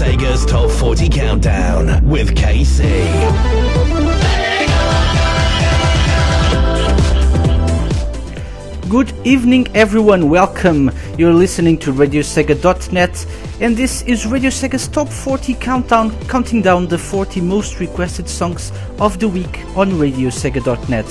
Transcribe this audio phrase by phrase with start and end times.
[0.00, 2.80] Sega's Top 40 Countdown with KC.
[8.88, 10.30] Good evening, everyone.
[10.30, 10.90] Welcome.
[11.18, 13.26] You're listening to RadioSega.net,
[13.60, 18.72] and this is Radio Sega's Top 40 Countdown, counting down the 40 most requested songs
[19.00, 21.04] of the week on RadioSega.net.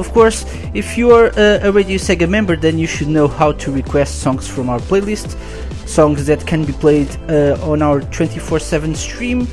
[0.00, 3.70] Of course, if you're a, a Radio Sega member, then you should know how to
[3.70, 5.36] request songs from our playlist,
[5.86, 9.46] songs that can be played uh, on our 24 7 stream.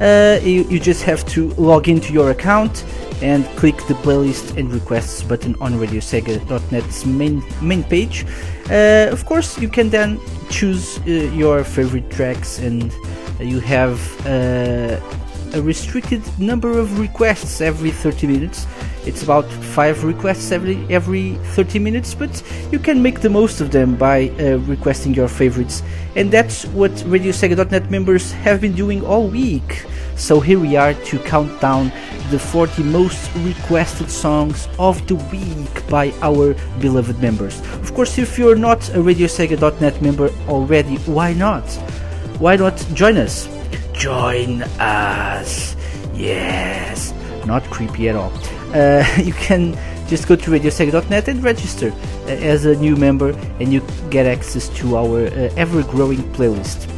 [0.00, 2.84] Uh, you, you just have to log into your account
[3.22, 8.26] and click the playlist and requests button on radiosega.net's main main page.
[8.70, 10.20] Uh, of course, you can then
[10.50, 12.92] choose uh, your favorite tracks, and
[13.38, 14.98] you have uh,
[15.54, 18.66] a restricted number of requests every 30 minutes.
[19.06, 23.70] It's about five requests every every 30 minutes, but you can make the most of
[23.70, 25.82] them by uh, requesting your favorites,
[26.16, 29.84] and that's what RadioSega.net members have been doing all week.
[30.16, 31.92] So here we are to count down
[32.30, 37.60] the 40 most requested songs of the week by our beloved members.
[37.82, 41.64] Of course, if you're not a RadioSega.net member already, why not?
[42.38, 43.53] Why not join us?
[43.94, 45.76] Join us!
[46.14, 47.14] Yes!
[47.46, 48.32] Not creepy at all.
[48.74, 49.78] Uh, you can
[50.08, 54.68] just go to radiosega.net and register uh, as a new member, and you get access
[54.80, 56.90] to our uh, ever growing playlist.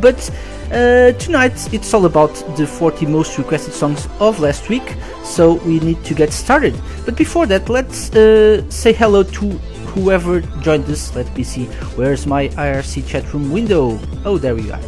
[0.00, 0.30] But
[0.70, 5.80] uh, tonight it's all about the 40 most requested songs of last week, so we
[5.80, 6.74] need to get started.
[7.06, 9.58] But before that, let's uh, say hello to
[9.94, 11.14] whoever joined us.
[11.16, 11.64] Let me see,
[11.96, 13.98] where's my IRC chat room window?
[14.24, 14.80] Oh, there we are.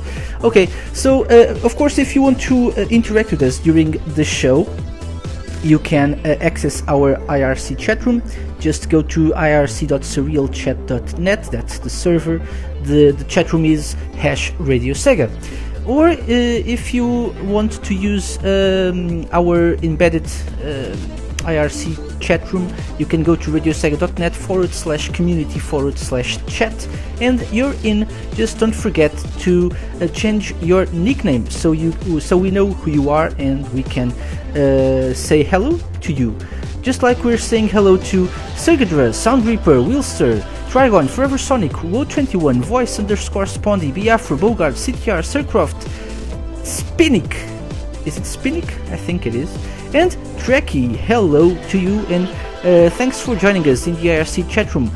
[0.42, 4.24] Okay, so uh, of course, if you want to uh, interact with us during the
[4.24, 4.66] show,
[5.62, 8.22] you can uh, access our IRC chat room.
[8.58, 12.38] Just go to irc.surrealchat.net, that's the server.
[12.84, 15.28] The, the chat room is hash Radio Sega.
[15.86, 20.24] Or uh, if you want to use um, our embedded
[20.64, 20.96] uh,
[21.42, 26.88] IRC chat room, you can go to radiosega.net forward slash community forward slash chat
[27.20, 28.08] and you're in.
[28.34, 29.70] Just don't forget to
[30.00, 34.12] uh, change your nickname so you so we know who you are and we can
[34.12, 36.36] uh, say hello to you.
[36.82, 38.26] Just like we're saying hello to
[38.56, 40.40] Sergadra, Sound Reaper, Wilster,
[40.70, 45.86] Trigon, Forever Sonic, Wo21, Voice underscore Spondy, Biafra, Bogart, CTR, Sircroft,
[46.62, 47.34] Spinnick.
[48.06, 48.70] Is it Spinnick?
[48.90, 49.50] I think it is.
[49.92, 52.28] And Trekkie, hello to you and
[52.62, 54.88] uh, thanks for joining us in the IRC chat room.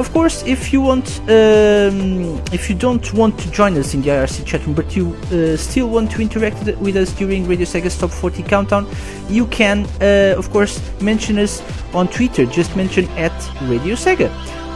[0.00, 4.08] Of course, if you want, um, if you don't want to join us in the
[4.08, 7.96] IRC chat room, but you uh, still want to interact with us during Radio Sega's
[7.96, 8.88] Top 40 Countdown,
[9.28, 11.62] you can, uh, of course, mention us
[11.94, 12.44] on Twitter.
[12.44, 13.32] Just mention at
[13.68, 14.30] Radio Sega,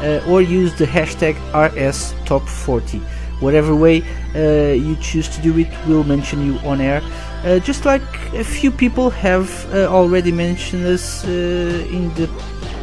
[0.04, 3.02] uh, or use the hashtag RS Top 40.
[3.44, 3.96] Whatever way
[4.34, 7.00] uh, you choose to do it, we'll mention you on air.
[7.44, 12.26] Uh, just like a few people have uh, already mentioned us uh, in the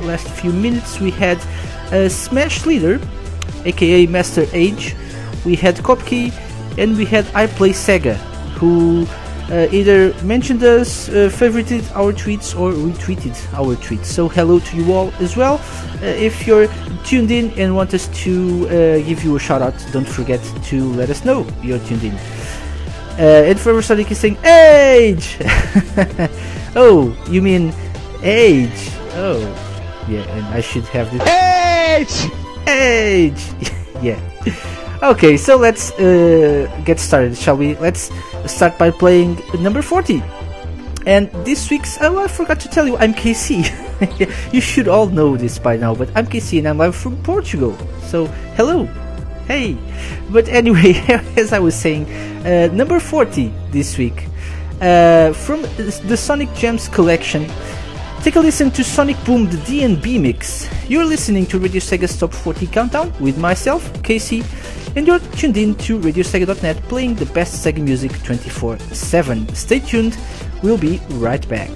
[0.09, 1.39] last few minutes, we had
[1.91, 2.99] uh, Smash Leader,
[3.65, 4.95] aka Master Age,
[5.45, 6.31] we had Kopke,
[6.77, 8.15] and we had I Play Sega,
[8.59, 9.07] who
[9.51, 14.05] uh, either mentioned us, uh, favorited our tweets, or retweeted our tweets.
[14.05, 15.55] So hello to you all as well.
[16.01, 16.67] Uh, if you're
[17.03, 18.71] tuned in and want us to uh,
[19.05, 22.13] give you a shout out, don't forget to let us know you're tuned in.
[23.19, 25.37] Uh, and Forever Sonic is saying age.
[26.75, 27.73] oh, you mean
[28.23, 28.89] age?
[29.13, 29.39] Oh,
[30.07, 30.21] yeah.
[30.21, 32.31] And I should have this Age!
[32.67, 33.43] age.
[34.01, 34.19] yeah.
[35.03, 37.75] Okay, so let's uh, get started, shall we?
[37.77, 38.11] Let's
[38.47, 40.23] start by playing number 40.
[41.05, 43.63] And this week's, oh, I forgot to tell you, I'm KC.
[44.53, 47.75] you should all know this by now, but I'm KC and I'm live from Portugal.
[48.03, 48.85] So, hello.
[49.47, 49.77] Hey.
[50.29, 50.93] But anyway,
[51.37, 52.05] as I was saying,
[52.45, 54.27] uh, number 40 this week.
[54.79, 57.45] Uh, from the Sonic Gems collection,
[58.21, 60.69] Take a listen to Sonic Boom, the D&B mix.
[60.87, 64.43] You're listening to Radio Sega's Top 40 Countdown with myself, KC,
[64.95, 69.55] and you're tuned in to RadioSega.net playing the best Sega music 24-7.
[69.55, 70.17] Stay tuned,
[70.63, 71.71] we'll be right back.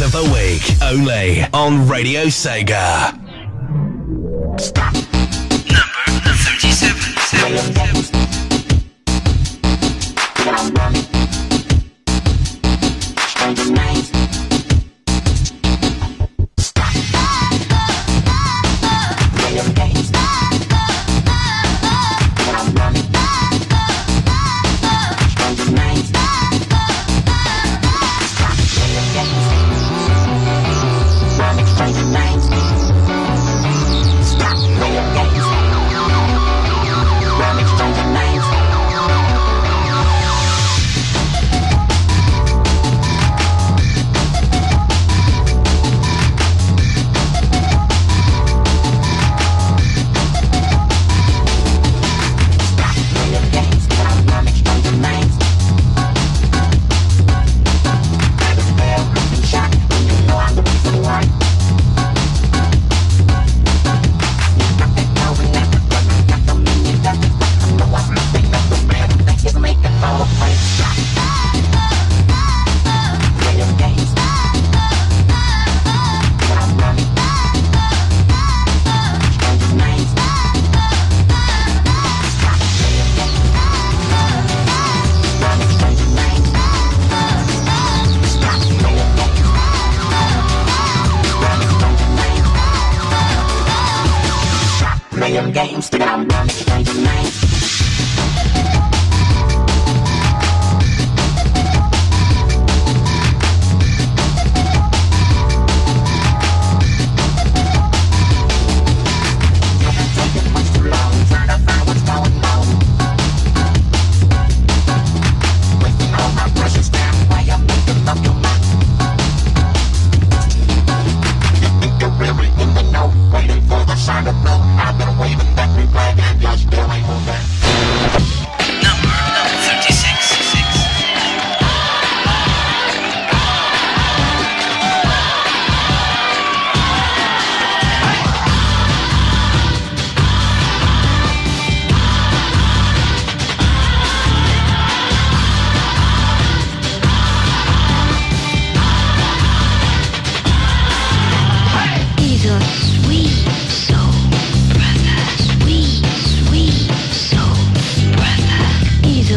[0.00, 0.62] Of the week.
[0.82, 1.37] Only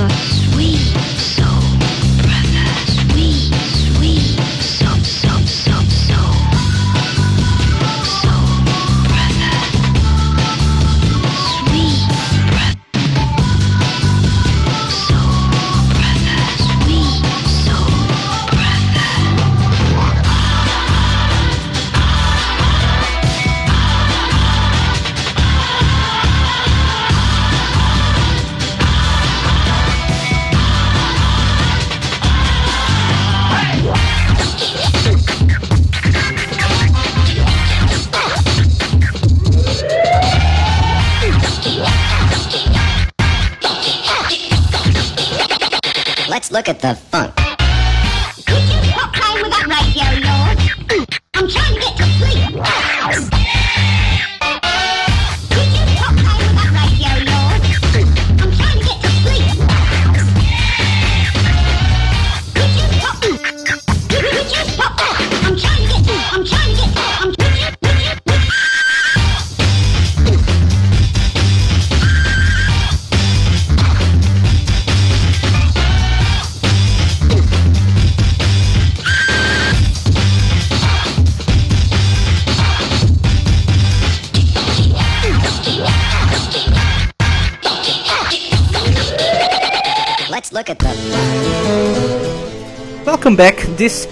[0.02, 0.31] look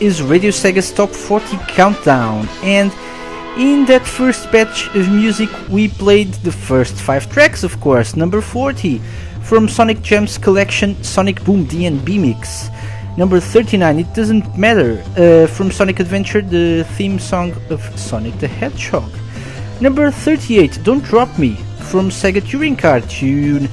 [0.02, 2.92] is Radio Sega's Top 40 Countdown, and
[3.58, 8.42] in that first batch of music we played the first 5 tracks, of course, number
[8.42, 9.00] 40
[9.44, 12.70] from Sonic Gems collection Sonic Boom DNB Mix.
[13.18, 18.48] Number 39, It Doesn't Matter, uh, from Sonic Adventure, the theme song of Sonic the
[18.48, 19.12] Hedgehog.
[19.82, 21.56] Number 38, Don't Drop Me,
[21.90, 23.68] from Sega Touring Car tune.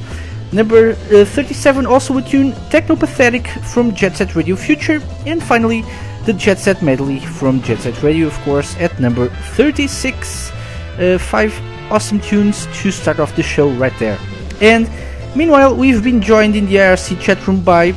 [0.53, 5.03] Number uh, 37, also a tune Teknopathetic from Jet Set Radio Future.
[5.27, 5.85] And finally,
[6.27, 10.53] the Jet Set medley from Jet Set Radio, of course, at number 36.
[10.99, 11.55] Uh, five
[11.91, 14.19] awesome tunes to start off the show right there.
[14.61, 14.89] And
[15.37, 17.91] Meanwhile, we've been joined in the IRC chat room by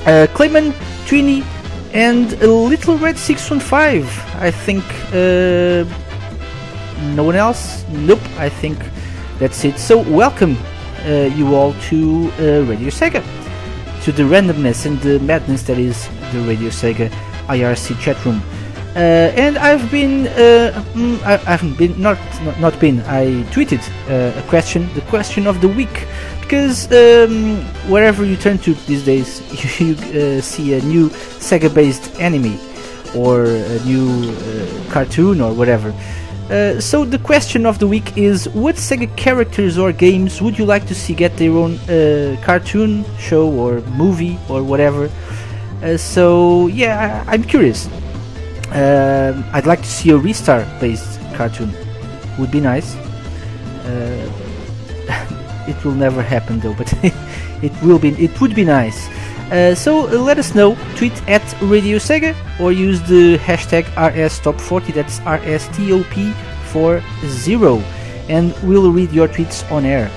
[0.00, 0.74] uh, Clayman,
[1.94, 4.02] and Little Red 615.
[4.40, 4.82] I think
[5.14, 5.86] uh,
[7.14, 7.84] no one else?
[7.90, 8.78] Nope, I think
[9.38, 9.78] that's it.
[9.78, 10.56] So, welcome
[11.06, 13.22] uh, you all to uh, Radio Sega,
[14.02, 17.12] to the randomness and the madness that is the Radio Sega
[17.48, 18.42] IRC chat room.
[18.96, 22.16] Uh, and I've been, uh, mm, I, I haven't been, not,
[22.58, 26.06] not, been, I tweeted uh, a question, the question of the week,
[26.40, 27.56] because um,
[27.90, 29.42] wherever you turn to these days,
[29.80, 32.58] you, uh, see a new Sega-based anime
[33.14, 35.92] or a new uh, cartoon or whatever.
[36.48, 40.64] Uh, so the question of the week is: What Sega characters or games would you
[40.64, 41.76] like to see get their own
[42.42, 45.10] cartoon, show, or movie, or whatever?
[45.82, 47.88] Uh, so yeah, I, I'm curious.
[48.72, 51.72] Um, I'd like to see a Ristar-based cartoon.
[52.38, 52.94] Would be nice.
[53.84, 54.30] Uh,
[55.68, 56.92] it will never happen though, but
[57.62, 58.10] it will be.
[58.22, 59.08] It would be nice.
[59.50, 60.76] Uh, so uh, let us know.
[60.96, 64.92] Tweet at Radio Sega or use the hashtag RSTop40.
[64.92, 67.82] That's RSTOP40,
[68.28, 70.10] and we'll read your tweets on air.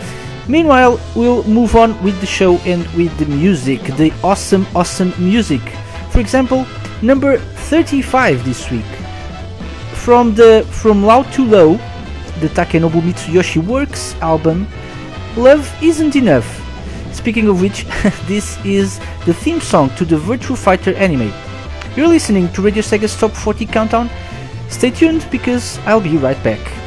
[0.50, 5.62] Meanwhile, we'll move on with the show and with the music, the awesome, awesome music.
[6.10, 6.66] For example,
[7.04, 8.92] number 35 this week
[9.94, 11.74] from the From Loud to Low,
[12.40, 14.66] the Takenobu Mitsuyoshi Works album.
[15.38, 16.48] Love isn't enough.
[17.14, 17.84] Speaking of which,
[18.26, 21.32] this is the theme song to the Virtua Fighter anime.
[21.96, 24.10] You're listening to Radio Sega's Top 40 Countdown.
[24.70, 26.79] Stay tuned because I'll be right back.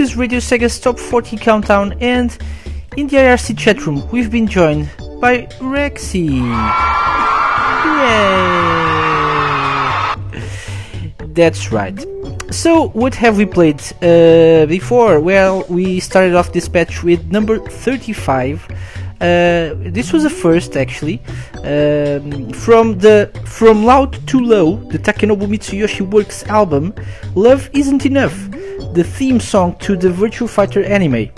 [0.00, 2.34] This is Radio Sega's Top 40 Countdown, and
[2.96, 4.88] in the IRC chat room, we've been joined
[5.20, 6.40] by Rexy.
[10.32, 11.26] Yay!
[11.34, 12.02] That's right.
[12.50, 15.20] So, what have we played uh, before?
[15.20, 18.66] Well, we started off this patch with number 35.
[19.20, 21.20] Uh, this was a first actually
[21.56, 26.94] um, from the from loud to low the takenobu mitsuyoshi works album
[27.34, 28.49] love isn't enough
[28.94, 31.30] the theme song to the Virtua Fighter anime.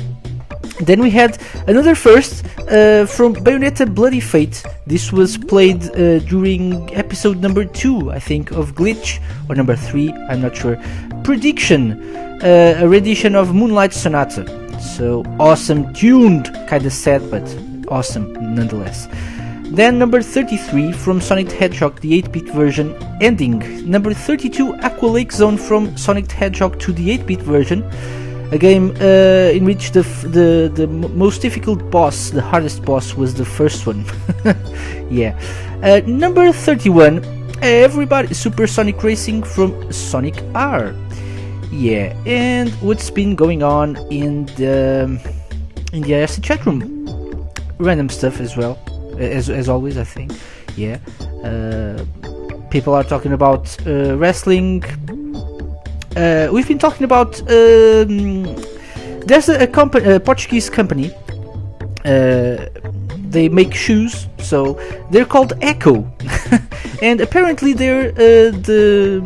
[0.81, 1.39] Then we had
[1.69, 4.65] another first uh, from Bayonetta Bloody Fate.
[4.87, 10.13] This was played uh, during episode number 2, I think, of Glitch, or number 3,
[10.29, 10.77] I'm not sure.
[11.25, 12.03] Prediction,
[12.43, 14.45] uh, a rendition of Moonlight Sonata.
[14.81, 17.45] So awesome, tuned, kinda sad, but
[17.89, 19.07] awesome nonetheless.
[19.75, 23.91] Then number 33 from Sonic the Hedgehog, the 8-bit version, ending.
[23.91, 27.83] Number 32 Aqua Lake Zone from Sonic the Hedgehog 2 the 8-bit version.
[28.53, 33.15] A game uh, in which the, f- the the most difficult boss, the hardest boss,
[33.15, 34.05] was the first one.
[35.11, 35.41] yeah.
[35.83, 37.25] Uh, number 31,
[37.63, 40.95] everybody, Super Sonic Racing from Sonic R.
[41.71, 45.19] Yeah, and what's been going on in the
[45.95, 46.83] in the IRC chat room?
[47.79, 48.79] Random stuff as well,
[49.19, 49.97] as as always.
[49.99, 50.33] I think.
[50.77, 50.99] Yeah.
[51.45, 52.05] Uh,
[52.71, 54.83] people are talking about uh, wrestling.
[56.17, 57.41] Uh, we've been talking about.
[57.51, 58.45] Um,
[59.27, 61.13] there's a, a company, a Portuguese company.
[62.05, 62.67] Uh,
[63.29, 64.75] they make shoes, so
[65.11, 66.05] they're called Ecco,
[67.03, 69.23] and apparently they're uh, the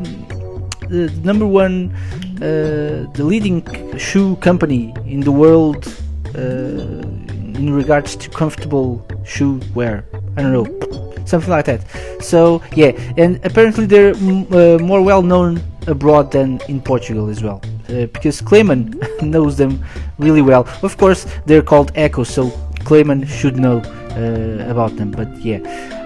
[0.88, 1.92] the number one,
[2.36, 3.64] uh, the leading
[3.98, 5.86] shoe company in the world
[6.34, 10.04] in regards to comfortable shoe wear.
[10.36, 11.82] I don't know, something like that.
[12.20, 17.42] So yeah, and apparently they're mm, uh, more well known abroad than in Portugal as
[17.42, 19.84] well, uh, because Clayman knows them
[20.18, 20.66] really well.
[20.82, 23.78] Of course, they're called Ecco, so Clayman should know
[24.16, 25.10] uh, about them.
[25.10, 25.60] But yeah,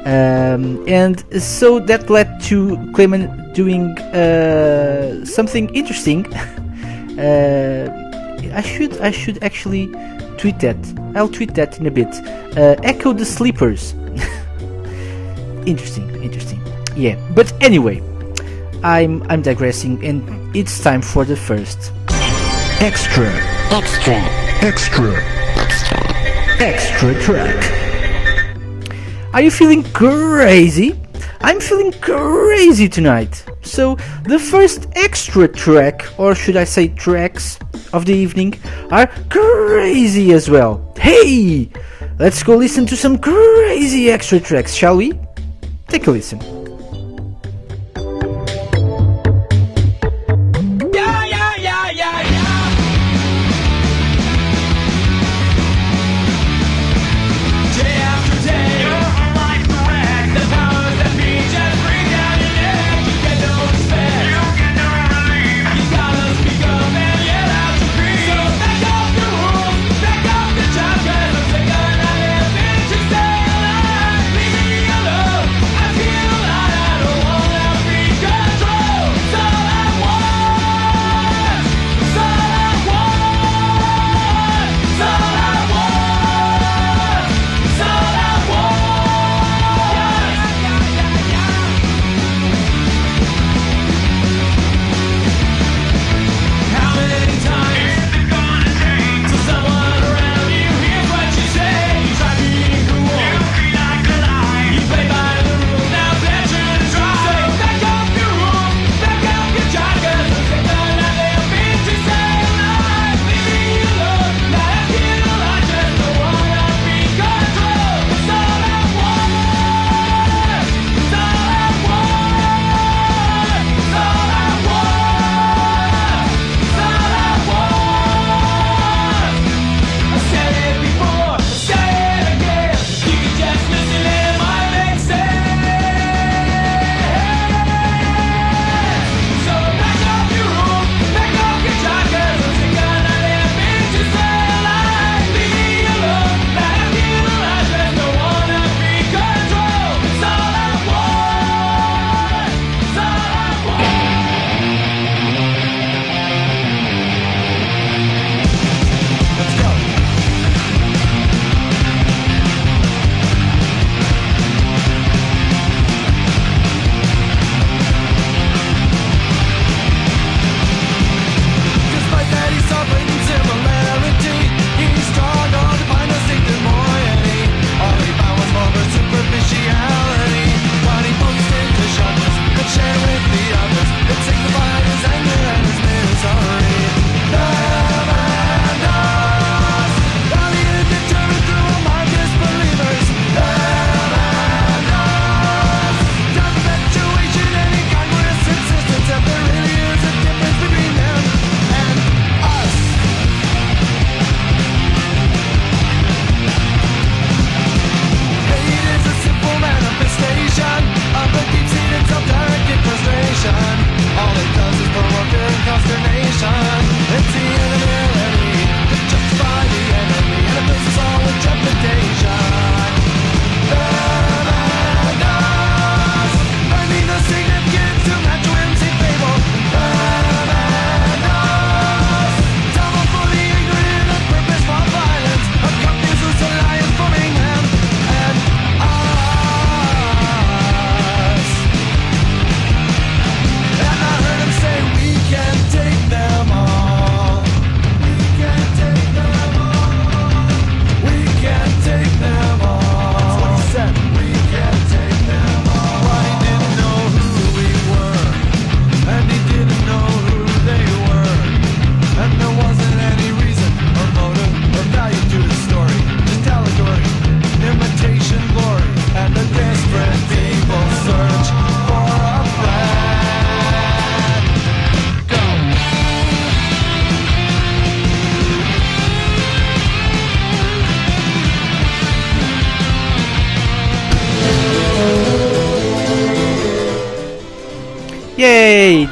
[0.05, 6.27] um, and so that led to Clayman doing uh, something interesting.
[7.19, 7.97] uh,
[8.53, 9.93] I should I should actually
[10.41, 10.77] tweet that.
[11.15, 12.09] I'll tweet that in a bit.
[12.57, 13.93] Uh, Ecco the Sleepers.
[15.67, 16.61] interesting, interesting.
[16.97, 18.01] Yeah, but anyway,
[18.83, 20.25] I'm I'm digressing, and
[20.57, 21.93] it's time for the first
[22.81, 23.29] extra
[23.71, 24.17] Extra.
[24.63, 25.13] Extra.
[26.59, 27.61] extra track.
[29.33, 31.00] Are you feeling crazy?
[31.43, 33.45] I'm feeling crazy tonight.
[33.63, 37.59] So, the first extra track, or should I say tracks,
[37.93, 38.55] of the evening
[38.91, 40.95] are crazy as well.
[40.99, 41.71] Hey!
[42.19, 45.13] Let's go listen to some crazy extra tracks, shall we?
[45.89, 46.60] Take a listen.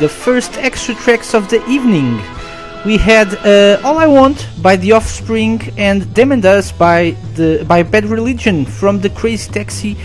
[0.00, 2.20] The first extra tracks of the evening.
[2.86, 7.64] We had uh, "All I Want" by The Offspring and "Them and Us" by the
[7.66, 9.96] by Bad Religion from the Crazy Taxi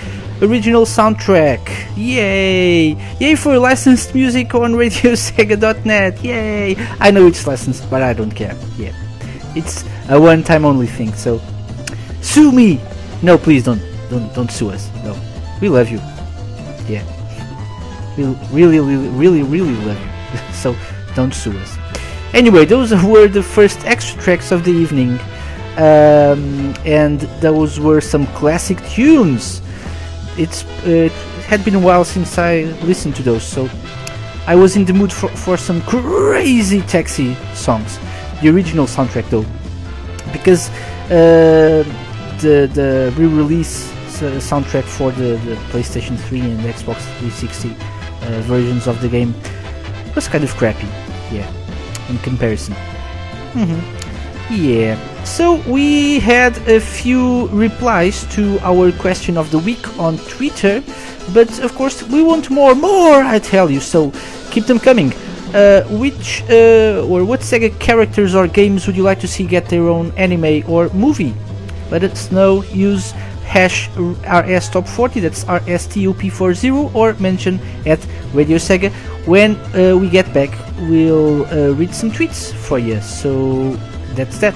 [0.41, 1.61] original soundtrack.
[1.95, 2.97] Yay!
[3.19, 6.23] Yay for licensed music on RadioSega.net.
[6.23, 6.75] Yay!
[6.99, 8.57] I know it's licensed, but I don't care.
[8.77, 8.93] Yeah,
[9.55, 11.13] it's a one-time only thing.
[11.13, 11.39] So
[12.21, 12.81] sue me.
[13.21, 14.89] No, please don't don't don't sue us.
[15.03, 15.15] No,
[15.61, 16.01] we love you.
[18.17, 20.53] We really really really really love you.
[20.53, 20.75] so
[21.15, 21.77] don't sue us.
[22.33, 25.19] Anyway, those were the first extra tracks of the evening,
[25.77, 29.61] um, and those were some classic tunes.
[30.37, 31.11] It's uh, it
[31.45, 33.69] had been a while since I listened to those, so
[34.47, 37.99] I was in the mood for, for some crazy taxi songs.
[38.41, 39.45] The original soundtrack, though,
[40.31, 40.69] because
[41.11, 41.83] uh,
[42.41, 43.91] the the re-release
[44.23, 47.75] uh, soundtrack for the, the PlayStation 3 and Xbox 360
[48.23, 49.33] uh, versions of the game
[50.15, 50.87] was kind of crappy.
[51.31, 51.49] Yeah,
[52.09, 52.75] in comparison.
[54.49, 54.97] Yeah.
[55.23, 60.83] So we had a few replies to our question of the week on Twitter,
[61.33, 63.23] but of course we want more, more.
[63.23, 63.79] I tell you.
[63.79, 64.11] So
[64.51, 65.13] keep them coming.
[65.53, 69.69] Uh, which uh, or what Sega characters or games would you like to see get
[69.69, 71.33] their own anime or movie?
[71.91, 72.63] Let us know.
[72.63, 73.13] Use
[73.53, 75.19] hash RS Top 40.
[75.19, 77.99] That's RSTOP40 or mention at
[78.33, 78.91] Radio Sega.
[79.27, 80.49] When uh, we get back,
[80.89, 82.99] we'll uh, read some tweets for you.
[83.01, 83.75] So
[84.15, 84.55] that's that.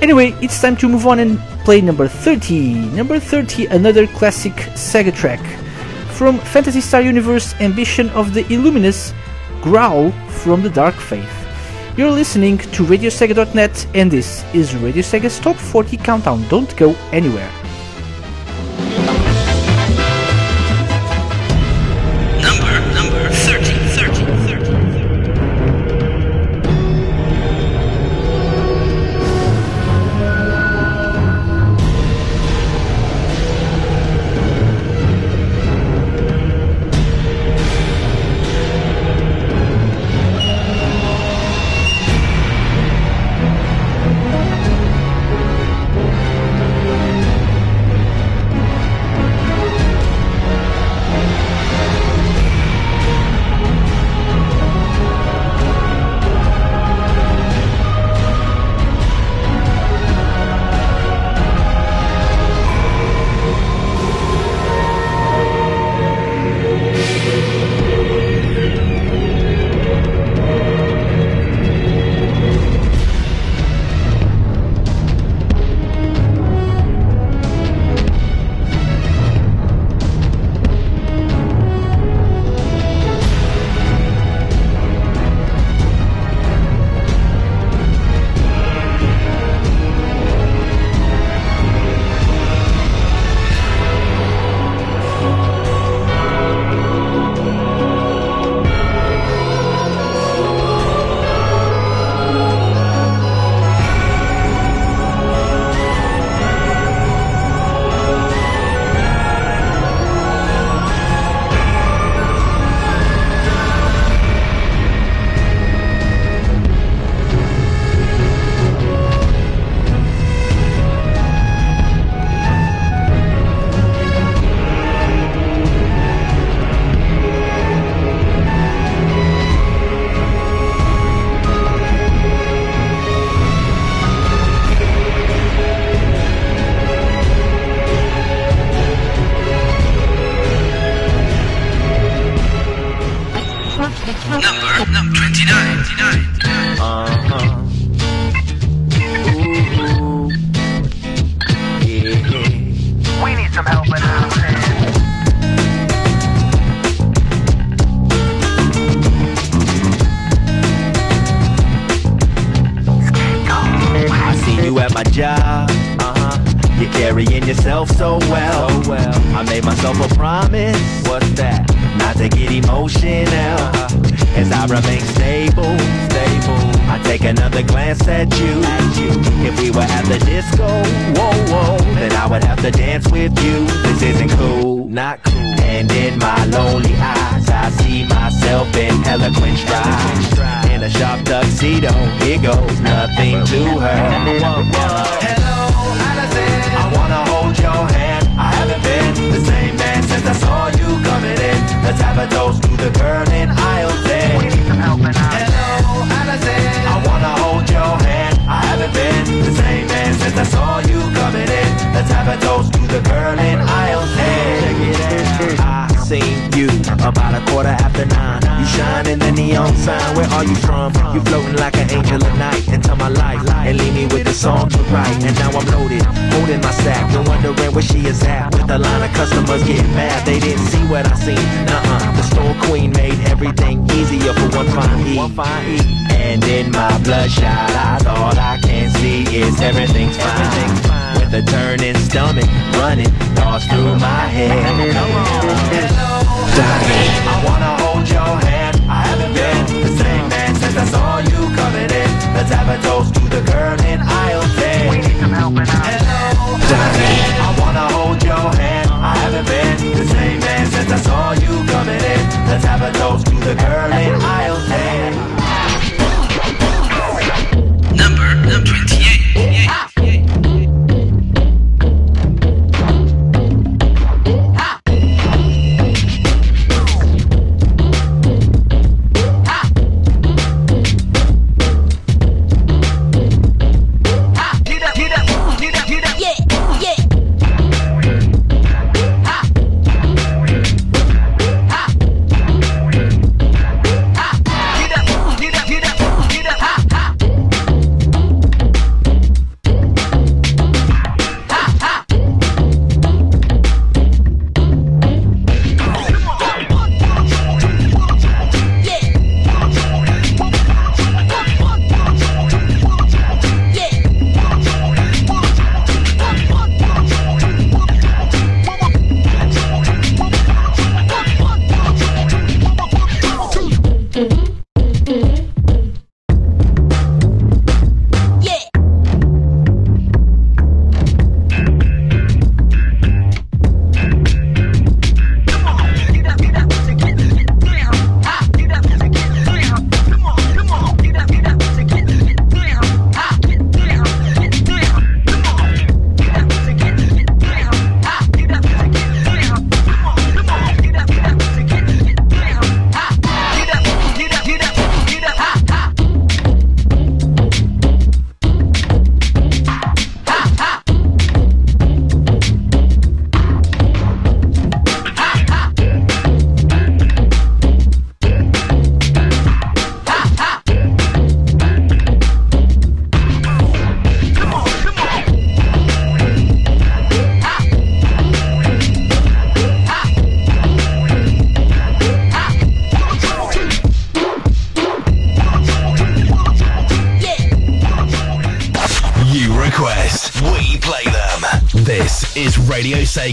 [0.00, 2.74] Anyway, it's time to move on and play number 30.
[2.96, 5.40] Number 30, another classic Sega track.
[6.16, 9.12] From Phantasy Star Universe Ambition of the Illuminus,
[9.60, 10.10] Growl
[10.42, 11.32] from the Dark Faith.
[11.96, 16.46] You're listening to RadioSega.net and this is Radio Sega's Top 40 Countdown.
[16.48, 17.50] Don't go anywhere.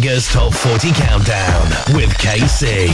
[0.02, 2.91] Top 40 Countdown with KC.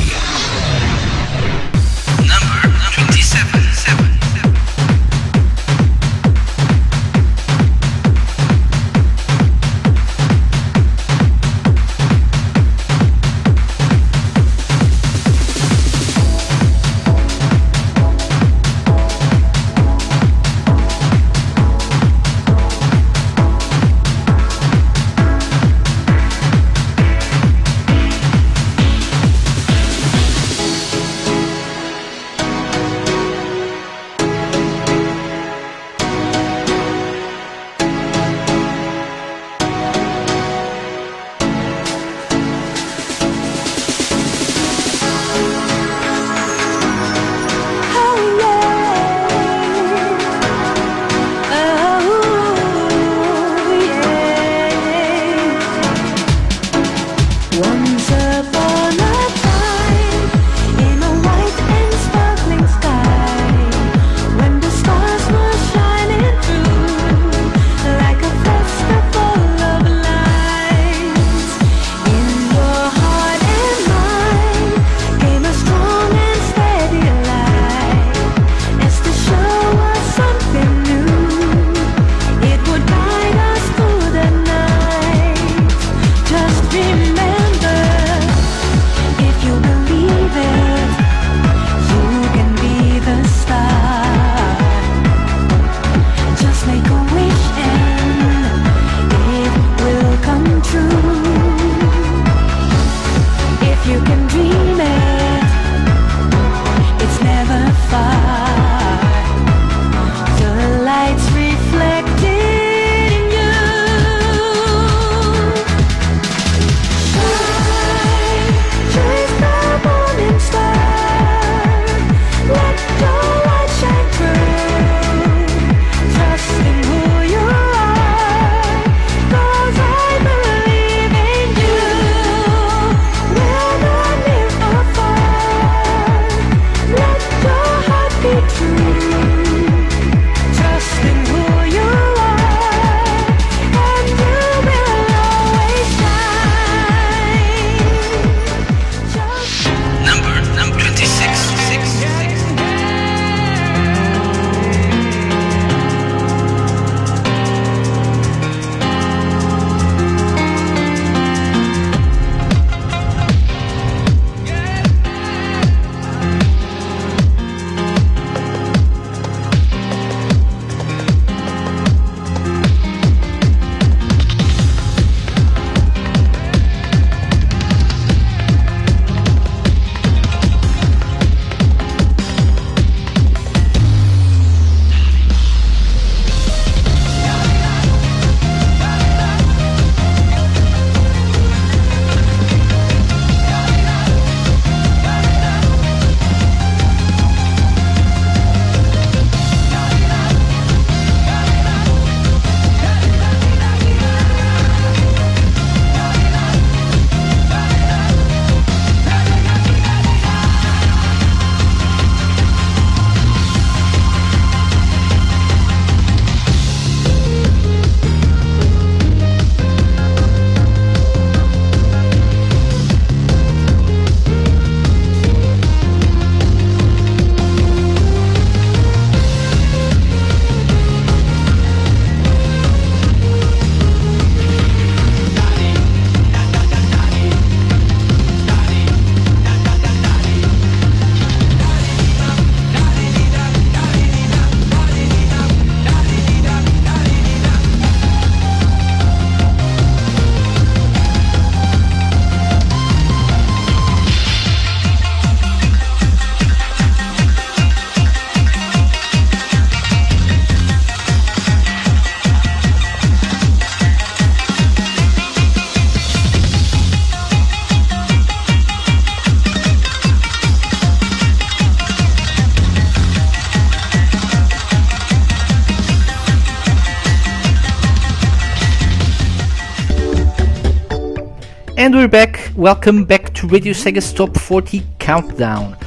[281.88, 282.52] And we're back.
[282.58, 285.78] Welcome back to Radio Sega's Top 40 Countdown.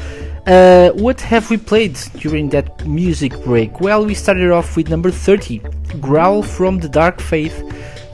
[0.46, 3.82] Uh, what have we played during that music break?
[3.82, 5.58] Well, we started off with number 30,
[6.00, 7.54] Growl from the Dark Faith,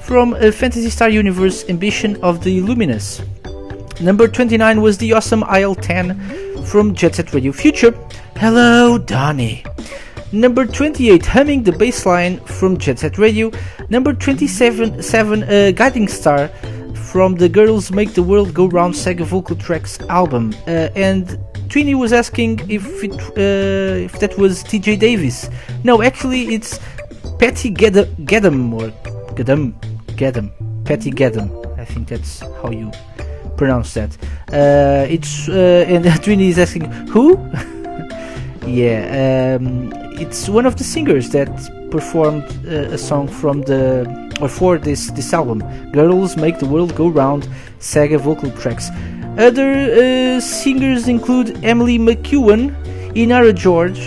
[0.03, 3.23] from a Phantasy Star Universe Ambition of the Luminous.
[4.01, 7.93] Number 29 was the awesome Aisle 10 from Jet Set Radio Future.
[8.35, 9.63] Hello, Donny.
[10.33, 13.53] Number 28, Humming the Bassline from Jet Set Radio.
[13.91, 16.51] Number 27, seven, uh, Guiding Star
[17.17, 20.55] from the Girls Make the World Go Round Sega Vocal Tracks album.
[20.67, 21.27] Uh, and
[21.71, 25.49] Trini was asking if it, uh, if that was TJ Davis.
[25.83, 26.79] No, actually, it's
[27.39, 28.91] Patty Gedem or
[29.35, 29.73] Gedem,
[30.19, 30.51] Gedem,
[30.85, 31.49] Patty Gedem.
[31.79, 32.93] I think that's how you
[33.57, 34.15] pronounce that.
[34.53, 37.39] Uh, it's uh, and Trini is asking who.
[38.67, 39.91] yeah, um,
[40.21, 41.49] it's one of the singers that
[41.91, 45.63] performed uh, a song from the or for this this album.
[45.93, 47.49] Girls Make the World Go Round,
[47.81, 48.91] Sega vocal tracks.
[49.39, 52.75] Other uh, singers include Emily McEwen,
[53.15, 54.01] Inara George,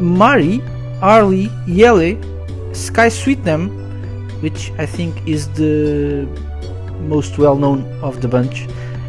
[0.00, 0.60] Mari,
[1.02, 2.14] Arlie, Yele,
[2.74, 3.70] Sky Sweetnam,
[4.42, 6.26] which I think is the
[7.00, 8.66] most well known of the bunch,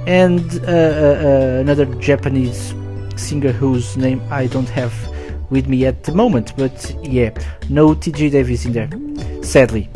[0.07, 2.73] and uh, uh, uh, another Japanese
[3.15, 4.93] singer whose name I don't have
[5.49, 6.53] with me at the moment.
[6.57, 7.31] But yeah,
[7.69, 9.89] no TJ Davis in there, sadly.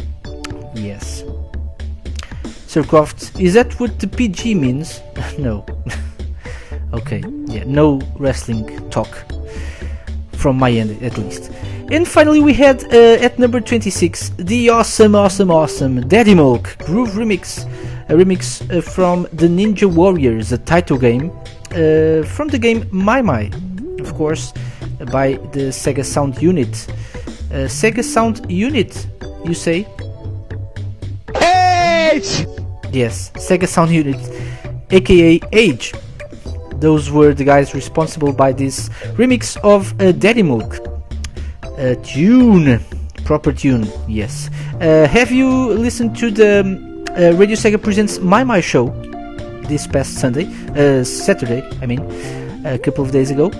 [0.73, 1.23] Yes.
[2.67, 5.01] Sir Croft, is that what the PG means?
[5.37, 5.65] no.
[6.93, 9.25] okay, yeah, no wrestling talk
[10.33, 11.51] from my end at least.
[11.91, 17.09] And finally, we had uh, at number 26 the awesome, awesome, awesome Daddy Milk Groove
[17.09, 17.65] Remix,
[18.09, 21.29] a remix uh, from the Ninja Warriors, a title game
[21.71, 23.51] uh, from the game maimai,
[23.99, 24.53] of course,
[25.11, 26.87] by the Sega Sound Unit.
[27.51, 29.07] Uh, Sega Sound Unit,
[29.43, 29.85] you say?
[32.91, 34.19] Yes, Sega Sound Unit,
[34.91, 35.93] aka Age.
[36.75, 40.79] Those were the guys responsible by this remix of uh, Daddy Milk.
[41.77, 42.81] Uh, tune,
[43.23, 44.49] proper tune, yes.
[44.81, 48.89] Uh, have you listened to the um, uh, Radio Sega Presents maimai show
[49.69, 52.01] this past Sunday, uh, Saturday, I mean,
[52.65, 53.51] a couple of days ago?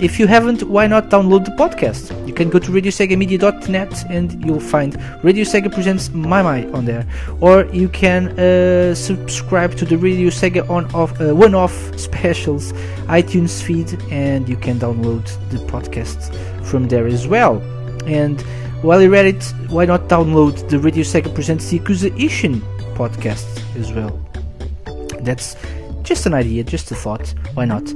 [0.00, 2.26] If you haven't, why not download the podcast?
[2.26, 7.06] You can go to radiosegamedia.net and you'll find Radio Sega Presents maimai on there.
[7.42, 12.72] Or you can uh, subscribe to the Radio Sega on off uh, one-off specials
[13.08, 16.34] iTunes feed, and you can download the podcast
[16.64, 17.60] from there as well.
[18.06, 18.40] And
[18.80, 22.60] while you're at it, why not download the Radio Sega Presents Yakuza Ishin
[22.94, 23.46] podcast
[23.76, 24.18] as well?
[25.20, 25.56] That's
[26.10, 27.32] just an idea, just a thought.
[27.54, 27.86] Why not?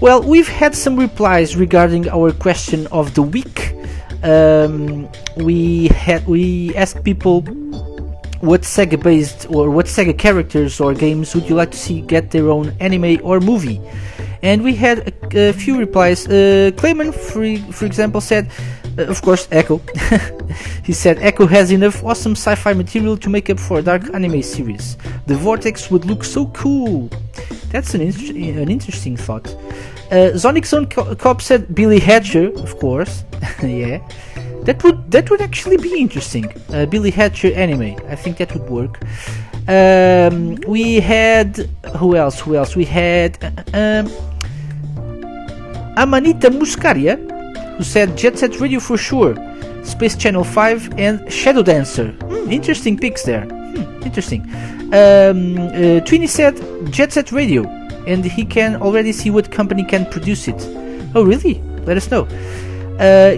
[0.00, 3.74] Well, we've had some replies regarding our question of the week.
[4.22, 7.40] Um, we had we asked people
[8.50, 12.30] what Sega based or what Sega characters or games would you like to see get
[12.30, 13.80] their own anime or movie?
[14.40, 16.28] And we had a, a few replies.
[16.28, 17.42] Uh, Clayman, for,
[17.72, 18.44] for example, said,
[18.98, 19.80] uh, of course, Ecco.
[20.84, 24.42] he said Ecco has enough awesome sci-fi material to make up for a dark anime
[24.42, 24.96] series.
[25.26, 27.08] The Vortex would look so cool.
[27.70, 29.46] That's an, inter- an interesting thought.
[30.10, 33.24] Uh, Sonic Zone Co- Cop said Billy Hatcher, of course.
[33.62, 33.98] yeah,
[34.62, 36.46] that would that would actually be interesting.
[36.72, 37.96] Uh, Billy Hatcher anime.
[38.08, 38.98] I think that would work.
[39.68, 41.68] Um, we had
[41.98, 42.40] who else?
[42.40, 42.74] Who else?
[42.74, 43.36] We had
[43.74, 44.06] uh, um,
[45.96, 47.16] Amanita Muscaria,
[47.78, 49.34] who said Jet Set Radio for sure,
[49.84, 52.08] Space Channel 5, and Shadow Dancer.
[52.10, 53.44] Hmm, interesting picks there.
[53.44, 54.42] Hmm, interesting.
[54.88, 56.56] Um, uh, Twinny said
[56.92, 57.62] Jet Set Radio,
[58.06, 60.60] and he can already see what company can produce it.
[61.14, 61.60] Oh, really?
[61.86, 62.24] Let us know.
[62.98, 63.36] Uh,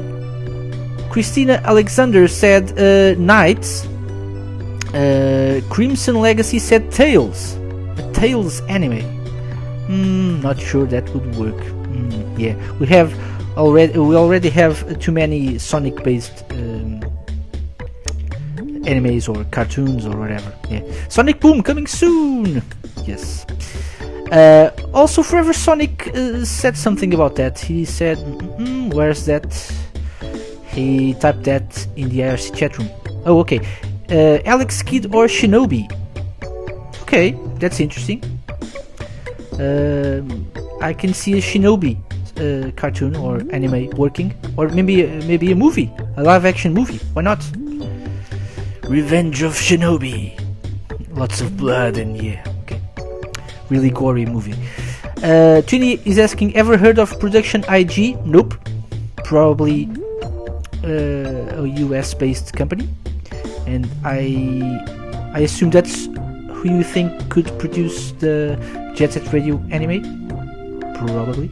[1.11, 3.86] Christina Alexander said uh, NiGHTS.
[4.95, 7.55] Uh, Crimson Legacy said Tails.
[7.99, 9.03] A Tails anime.
[9.86, 11.61] Hmm, not sure that would work.
[11.61, 13.12] Hmm, yeah, we have
[13.57, 17.01] already we already have too many Sonic based um,
[18.85, 20.53] animes or cartoons or whatever.
[20.69, 22.63] Yeah, Sonic Boom coming soon.
[23.05, 23.47] Yes.
[24.31, 27.59] Uh, also, Forever Sonic uh, said something about that.
[27.59, 29.51] He said, mm, "Where's that?"
[30.69, 32.89] He typed that in the IRC chat room.
[33.27, 33.61] Oh, okay.
[34.09, 35.91] Uh, Alex Kidd or Shinobi?
[37.03, 38.23] Okay, that's interesting.
[39.59, 40.47] Um,
[40.81, 41.99] I can see a Shinobi
[42.41, 46.99] uh, cartoon or anime working, or maybe maybe a movie, a live action movie.
[47.12, 47.45] Why not?
[48.88, 50.34] Revenge of Shinobi.
[51.12, 52.80] Lots of blood and yeah, okay.
[53.68, 54.55] Really gory movie.
[55.22, 58.24] Uh, Trini is asking, ever heard of Production IG?
[58.24, 58.55] Nope.
[59.22, 59.88] Probably
[60.82, 62.88] uh, a US based company.
[63.66, 64.80] And I
[65.34, 68.59] I assume that's who you think could produce the
[68.97, 70.03] Jet Set Radio anime?
[70.97, 71.51] Probably.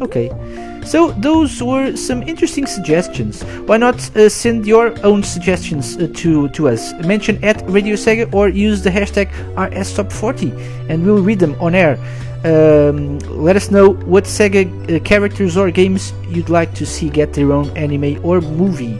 [0.00, 0.30] Okay.
[0.84, 3.42] So those were some interesting suggestions.
[3.66, 6.94] Why not uh, send your own suggestions uh, to to us?
[7.04, 11.98] Mention at Radio Sega or use the hashtag RSTop40 and we'll read them on air.
[12.44, 17.32] Um, let us know what Sega uh, characters or games you'd like to see get
[17.32, 18.96] their own anime or movie.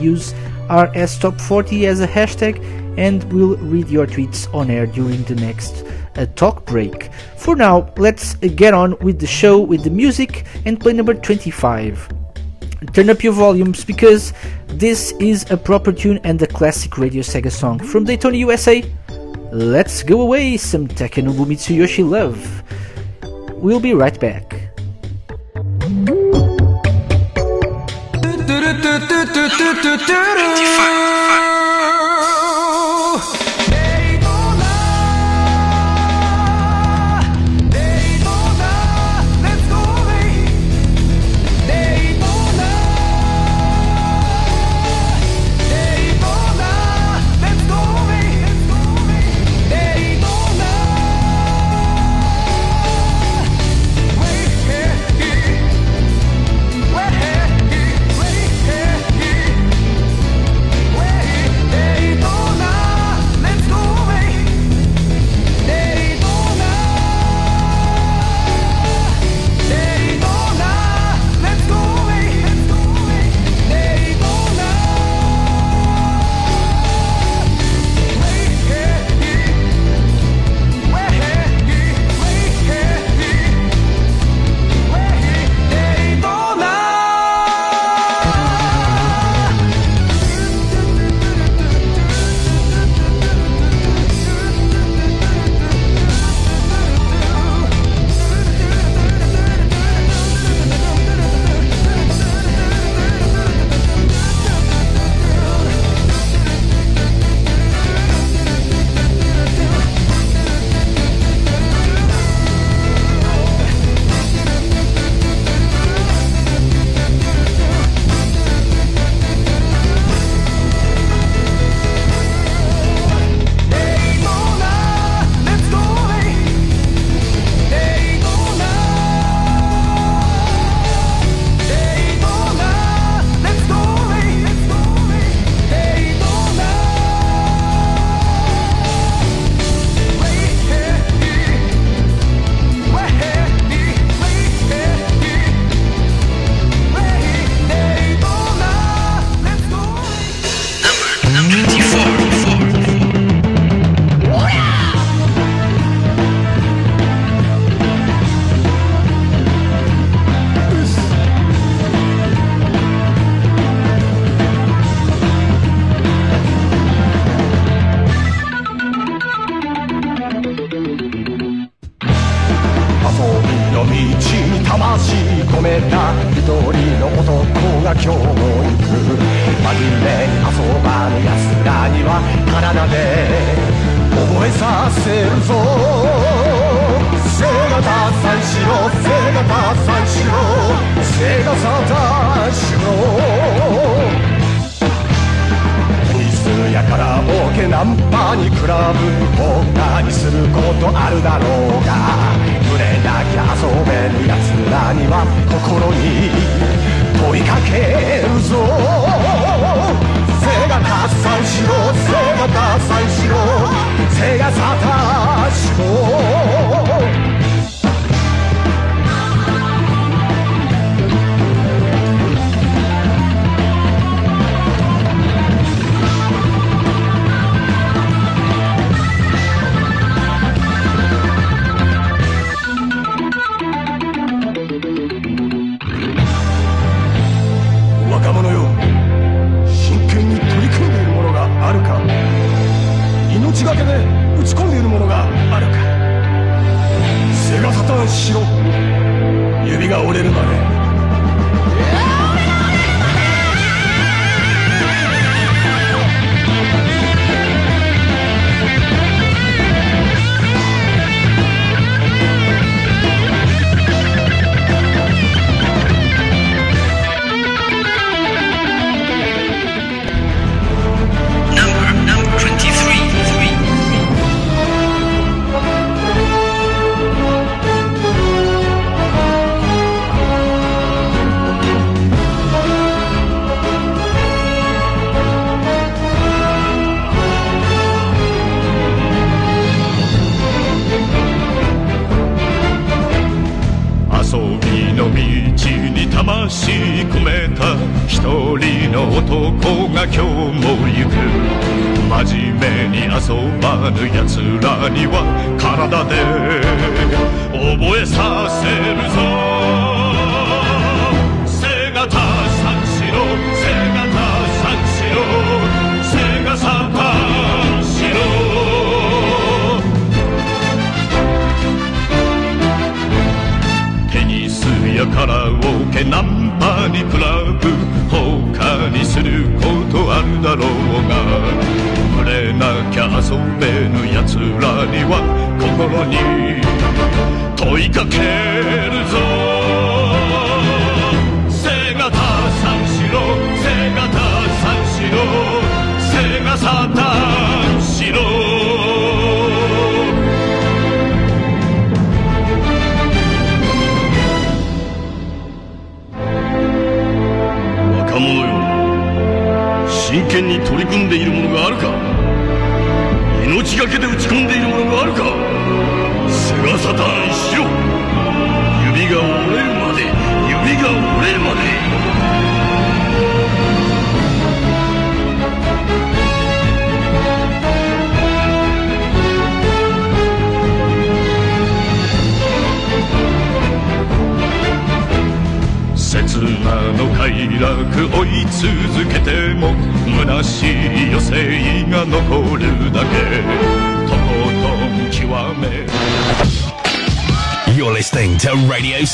[0.00, 0.32] Use
[0.68, 2.58] RSTop40 as a hashtag
[2.98, 5.84] and we'll read your tweets on air during the next
[6.16, 7.10] uh, talk break.
[7.36, 12.08] For now, let's get on with the show with the music and play number 25.
[12.92, 14.32] Turn up your volumes because
[14.68, 18.82] this is a proper tune and a classic Radio Sega song from Daytona, USA.
[19.50, 22.62] Let's go away, some Takenobu Mitsuyoshi love.
[23.62, 24.68] We'll be right back.
[29.88, 31.67] 込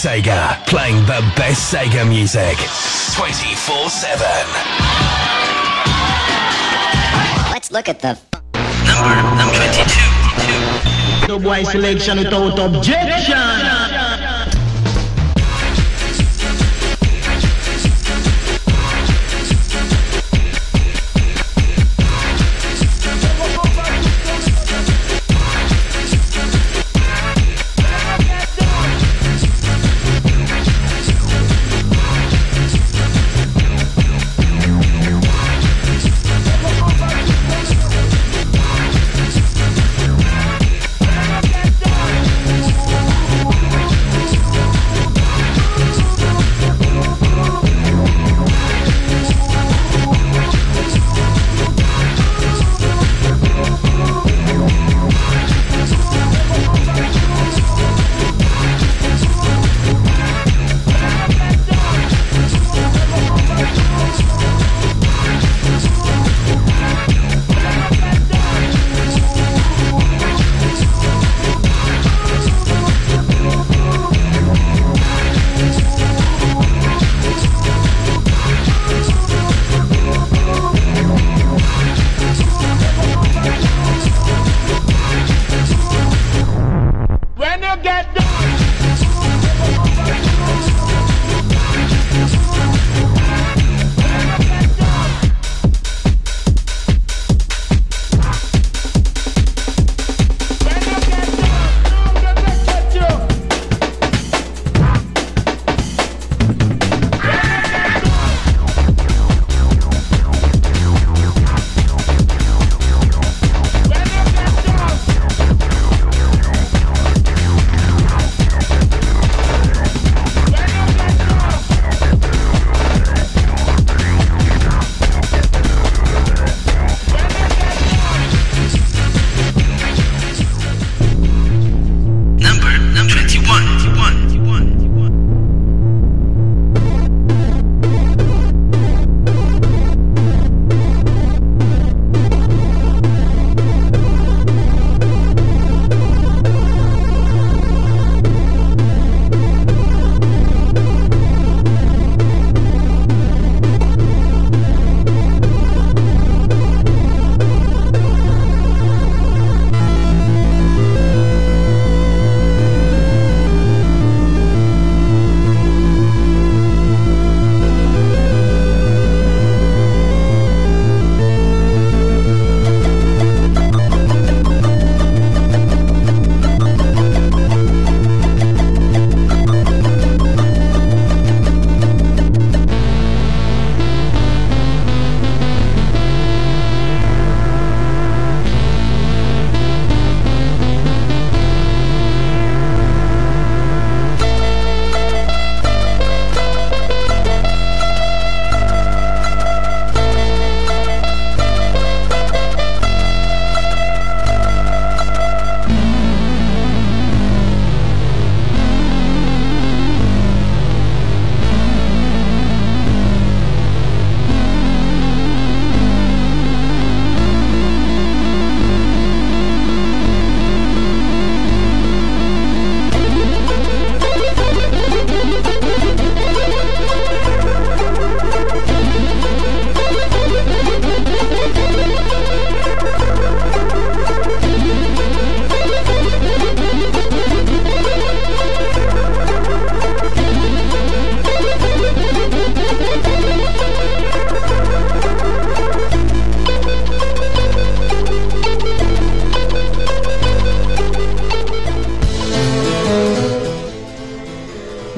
[0.05, 2.59] Sega, playing the best Sega music
[3.17, 4.21] 24 7.
[7.51, 8.19] Let's look at the
[8.85, 11.27] number, number 22.
[11.27, 13.74] The boy selection without objection.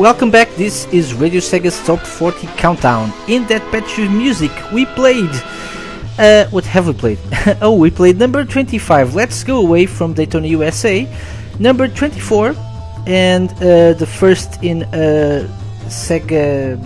[0.06, 0.48] Welcome back.
[0.54, 3.12] This is Radio Sega's Top 40 Countdown.
[3.26, 5.34] In that patch of music, we played.
[6.16, 7.18] Uh, what have we played?
[7.60, 9.16] oh, we played number 25.
[9.16, 11.12] Let's go away from Daytona, USA.
[11.58, 12.54] Number 24,
[13.08, 15.42] and uh, the first in uh,
[15.86, 16.78] Sega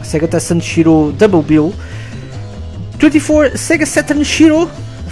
[0.00, 1.74] Segata Sanshiro Double Bill.
[2.98, 4.64] 24 Sega Saturn Shiro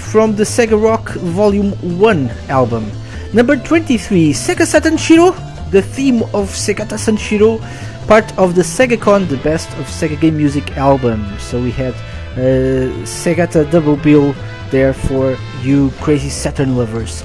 [0.09, 2.91] from the Sega Rock Volume 1 album.
[3.34, 5.37] Number 23 Sega Saturn Shiro,
[5.70, 7.58] the theme of Segata Sanshiro,
[8.06, 11.26] part of the SegaCon, the best of Sega Game Music album.
[11.38, 11.94] So we had
[12.34, 14.34] uh, Segata Double Bill
[14.70, 17.24] there for you crazy Saturn lovers.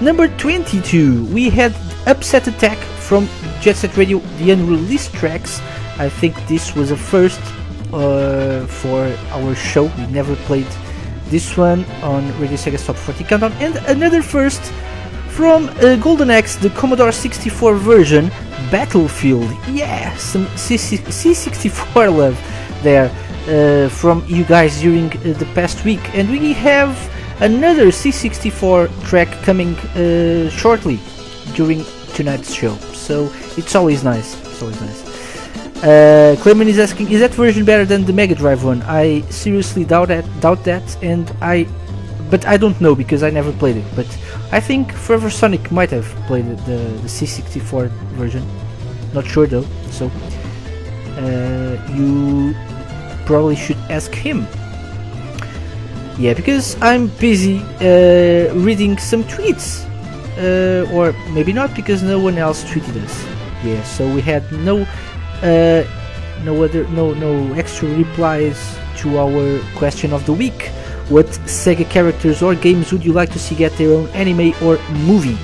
[0.00, 1.74] Number 22 we had
[2.06, 3.28] Upset Attack from
[3.60, 5.60] Jet Set Radio, the unreleased tracks.
[5.98, 7.40] I think this was a first
[7.92, 9.84] uh, for our show.
[9.98, 10.68] We never played
[11.26, 13.52] this one on Radio Sega Top 40 Countdown.
[13.54, 14.72] And another first
[15.38, 18.26] from uh, Golden Axe, the Commodore 64 version,
[18.72, 19.48] Battlefield.
[19.68, 22.36] Yeah, some C- C64 love
[22.82, 23.08] there
[23.46, 26.00] uh, from you guys during uh, the past week.
[26.12, 26.90] And we have
[27.40, 30.98] another C64 track coming uh, shortly
[31.54, 31.84] during
[32.14, 32.74] tonight's show.
[33.06, 34.34] So it's always nice.
[34.44, 35.00] It's always nice.
[35.84, 36.34] Uh,
[36.66, 38.82] is asking, is that version better than the Mega Drive one?
[38.82, 41.68] I seriously doubt that, doubt that, and I,
[42.30, 43.84] but I don't know because I never played it.
[43.94, 44.06] But
[44.52, 48.44] I think Forever Sonic might have played the the C64 version.
[49.14, 49.66] Not sure though.
[49.90, 50.10] So
[51.16, 52.54] uh, you
[53.26, 54.46] probably should ask him.
[56.18, 59.86] Yeah, because I'm busy uh, reading some tweets,
[60.36, 63.24] uh, or maybe not because no one else tweeted us.
[63.64, 64.86] Yeah, so we had no
[65.42, 65.84] uh,
[66.44, 68.58] no other no no extra replies
[68.98, 70.70] to our question of the week
[71.08, 74.78] what sega characters or games would you like to see get their own anime or
[75.06, 75.38] movie?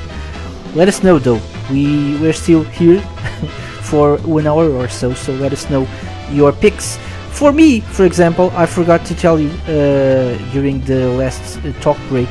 [0.75, 1.41] Let us know though.
[1.71, 3.01] We we're still here
[3.91, 5.87] for one hour or so so let us know
[6.31, 6.99] your picks.
[7.31, 11.99] For me for example i forgot to tell you uh, during the last uh, talk
[12.09, 12.29] break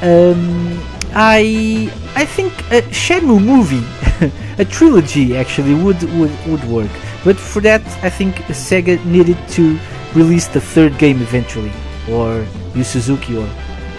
[0.00, 0.78] um,
[1.12, 3.84] I I think a Shenmue movie,
[4.58, 6.90] a trilogy actually would, would would work.
[7.24, 9.78] But for that, I think Sega needed to
[10.14, 11.72] release the third game eventually,
[12.10, 13.46] or Yu Suzuki or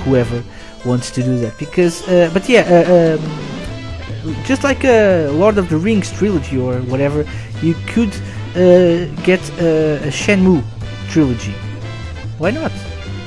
[0.03, 0.43] whoever
[0.85, 1.57] wants to do that.
[1.57, 6.79] Because, uh, but yeah, uh, um, just like a Lord of the Rings trilogy or
[6.81, 7.25] whatever,
[7.61, 8.13] you could
[8.55, 10.63] uh, get a, a Shenmue
[11.09, 11.53] trilogy.
[12.37, 12.71] Why not?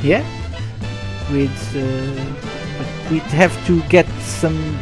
[0.03, 0.24] Yeah.
[1.30, 1.49] Uh,
[3.11, 4.78] we'd have to get some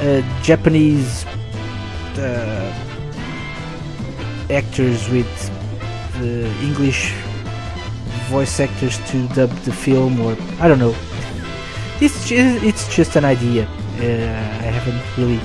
[0.00, 1.26] uh, Japanese
[2.16, 2.72] uh,
[4.50, 5.28] actors with
[6.20, 7.14] the English
[8.36, 10.94] voice actors to dub the film, or I don't know.
[12.00, 13.64] It's just, it's just an idea.
[13.98, 15.40] Uh, I haven't really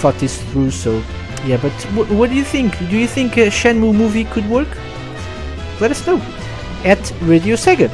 [0.00, 1.02] thought this through, so
[1.44, 1.58] yeah.
[1.60, 2.78] But w- what do you think?
[2.78, 4.72] Do you think a Shenmue movie could work?
[5.80, 6.18] Let us know
[6.84, 7.90] at Radio Sega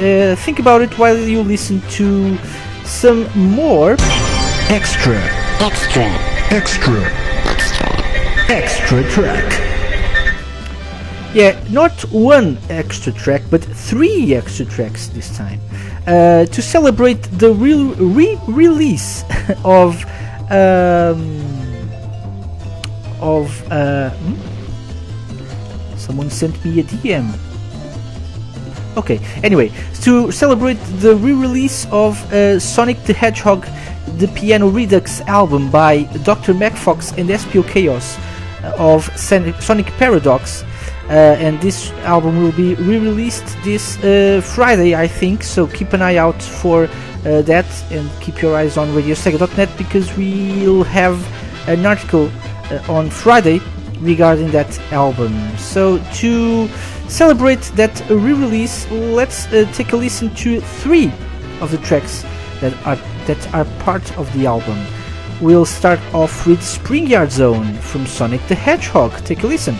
[0.00, 2.36] uh, think about it while you listen to
[2.84, 3.96] some more
[4.70, 5.16] extra,
[5.60, 6.06] extra,
[6.50, 7.00] extra,
[8.48, 9.59] extra track.
[11.32, 15.60] Yeah, not one extra track, but three extra tracks this time
[16.04, 19.22] uh, to celebrate the real re-release
[19.64, 20.04] of
[20.50, 21.40] um,
[23.20, 23.46] of.
[23.70, 25.96] Uh, hmm?
[25.96, 27.32] Someone sent me a DM.
[28.96, 29.70] Okay, anyway,
[30.02, 33.68] to celebrate the re-release of uh, Sonic the Hedgehog,
[34.18, 36.54] the Piano Redux album by Dr.
[36.54, 38.18] MacFox and SPO Chaos
[38.64, 40.64] uh, of Sonic Paradox,
[41.10, 45.42] and this album will be re-released this uh, Friday, I think.
[45.42, 50.16] So keep an eye out for uh, that, and keep your eyes on RadioSega.net because
[50.16, 51.18] we'll have
[51.68, 52.30] an article
[52.70, 53.60] uh, on Friday
[54.00, 55.34] regarding that album.
[55.58, 56.68] So to
[57.08, 61.12] celebrate that re-release, let's uh, take a listen to three
[61.60, 62.24] of the tracks
[62.60, 62.96] that are
[63.26, 64.86] that are part of the album.
[65.40, 69.12] We'll start off with Spring Yard Zone from Sonic the Hedgehog.
[69.24, 69.76] Take a listen.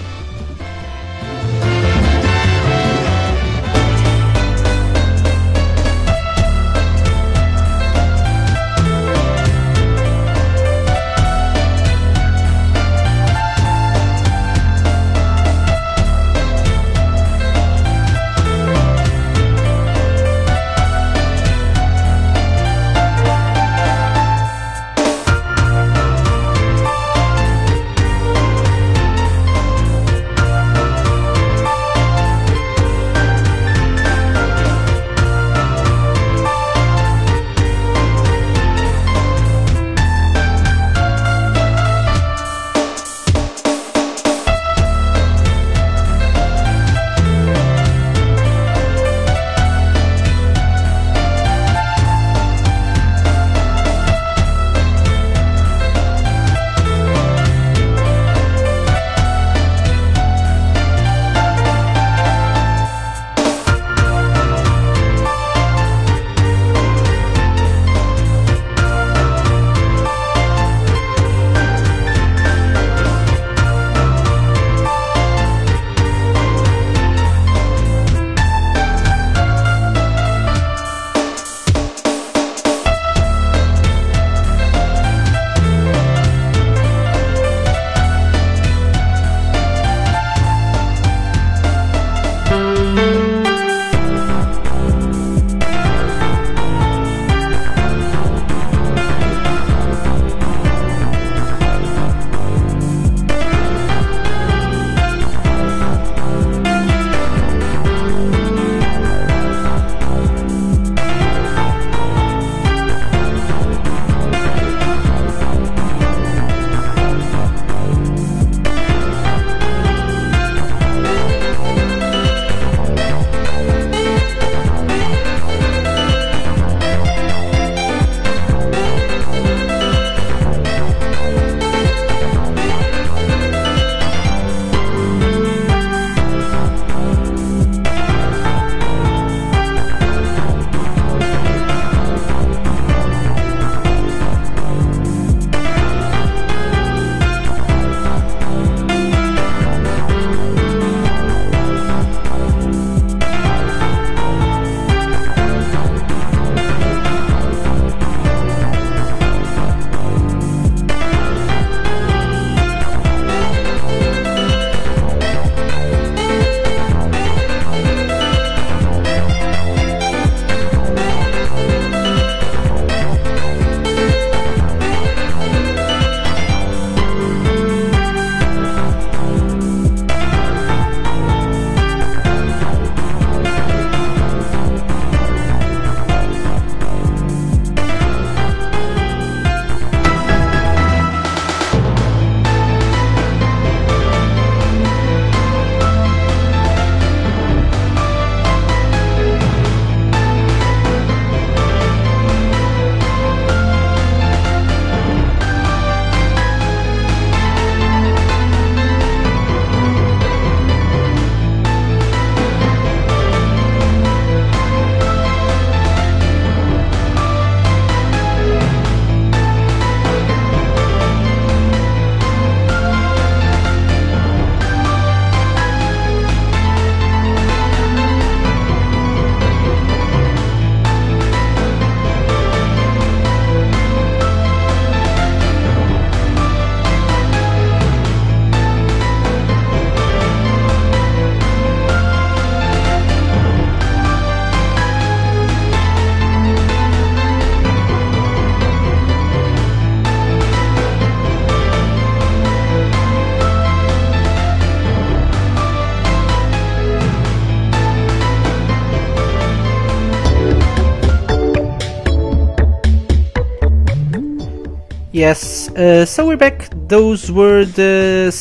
[265.20, 266.70] Yes, uh, so we're back.
[266.88, 268.32] Those were the.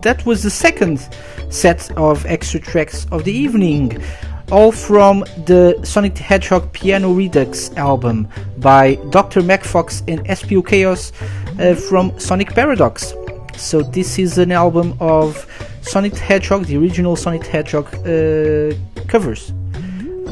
[0.00, 1.06] That was the second
[1.50, 4.02] set of extra tracks of the evening.
[4.50, 8.26] All from the Sonic the Hedgehog Piano Redux album
[8.56, 9.42] by Dr.
[9.42, 11.12] MacFox and SPO Chaos
[11.60, 13.12] uh, from Sonic Paradox.
[13.58, 15.46] So, this is an album of
[15.82, 19.52] Sonic the Hedgehog, the original Sonic the Hedgehog uh, covers.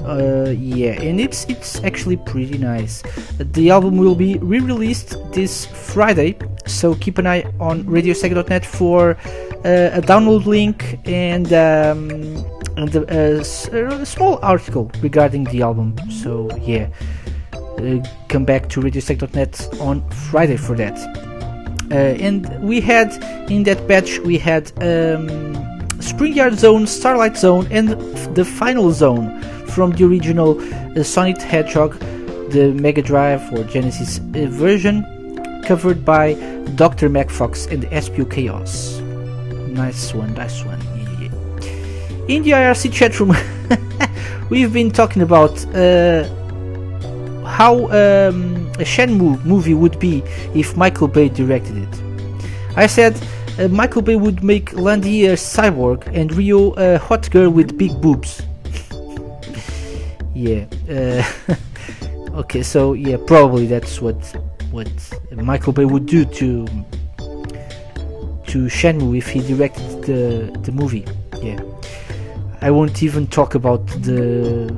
[0.04, 3.02] Uh, yeah, and it's it's actually pretty nice.
[3.38, 9.10] The album will be re-released this Friday, so keep an eye on RadioSega.net for
[9.64, 12.10] uh, a download link and um,
[12.76, 13.02] and a,
[13.36, 15.94] a s- a small article regarding the album.
[16.10, 16.88] So yeah,
[17.54, 20.98] uh, come back to RadioSega.net on Friday for that.
[21.92, 23.12] Uh, and we had
[23.50, 25.54] in that batch we had um,
[26.00, 27.90] Spring Yard Zone, Starlight Zone, and
[28.34, 29.28] the final zone
[29.74, 30.60] from the original
[30.98, 31.98] uh, Sonic the Hedgehog,
[32.50, 35.02] the Mega Drive or Genesis uh, version,
[35.64, 36.34] covered by
[36.74, 37.08] Dr.
[37.08, 39.00] MacFox and SPO Chaos.
[39.68, 40.80] Nice one, nice one.
[41.20, 41.30] Yeah.
[42.28, 43.34] In the IRC chat room,
[44.50, 46.24] we've been talking about uh,
[47.46, 50.22] how um, a Shenmue movie would be
[50.54, 52.02] if Michael Bay directed it.
[52.76, 53.20] I said
[53.58, 57.76] uh, Michael Bay would make Lan Di a cyborg and Ryo a hot girl with
[57.78, 58.42] big boobs.
[60.34, 60.66] Yeah.
[60.88, 61.54] Uh,
[62.40, 64.16] okay, so yeah, probably that's what
[64.70, 64.90] what
[65.32, 66.66] Michael Bay would do to
[68.46, 71.04] to Shenmue if he directed the the movie.
[71.42, 71.60] Yeah.
[72.60, 74.70] I won't even talk about the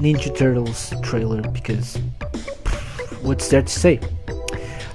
[0.00, 1.96] Ninja Turtles trailer because
[3.22, 4.00] what's there to say?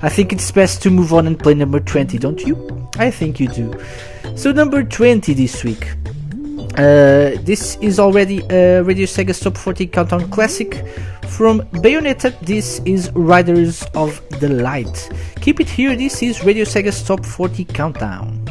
[0.02, 2.90] I think it's best to move on and play number 20, don't you?
[2.98, 3.74] I think you do.
[4.36, 5.88] So, number 20 this week.
[6.74, 10.86] Uh, this is already a Radio Sega Top 40 Countdown Classic.
[11.28, 15.10] From Bayonetta, this is Riders of the Light.
[15.42, 18.45] Keep it here, this is Radio Sega's Top 40 Countdown.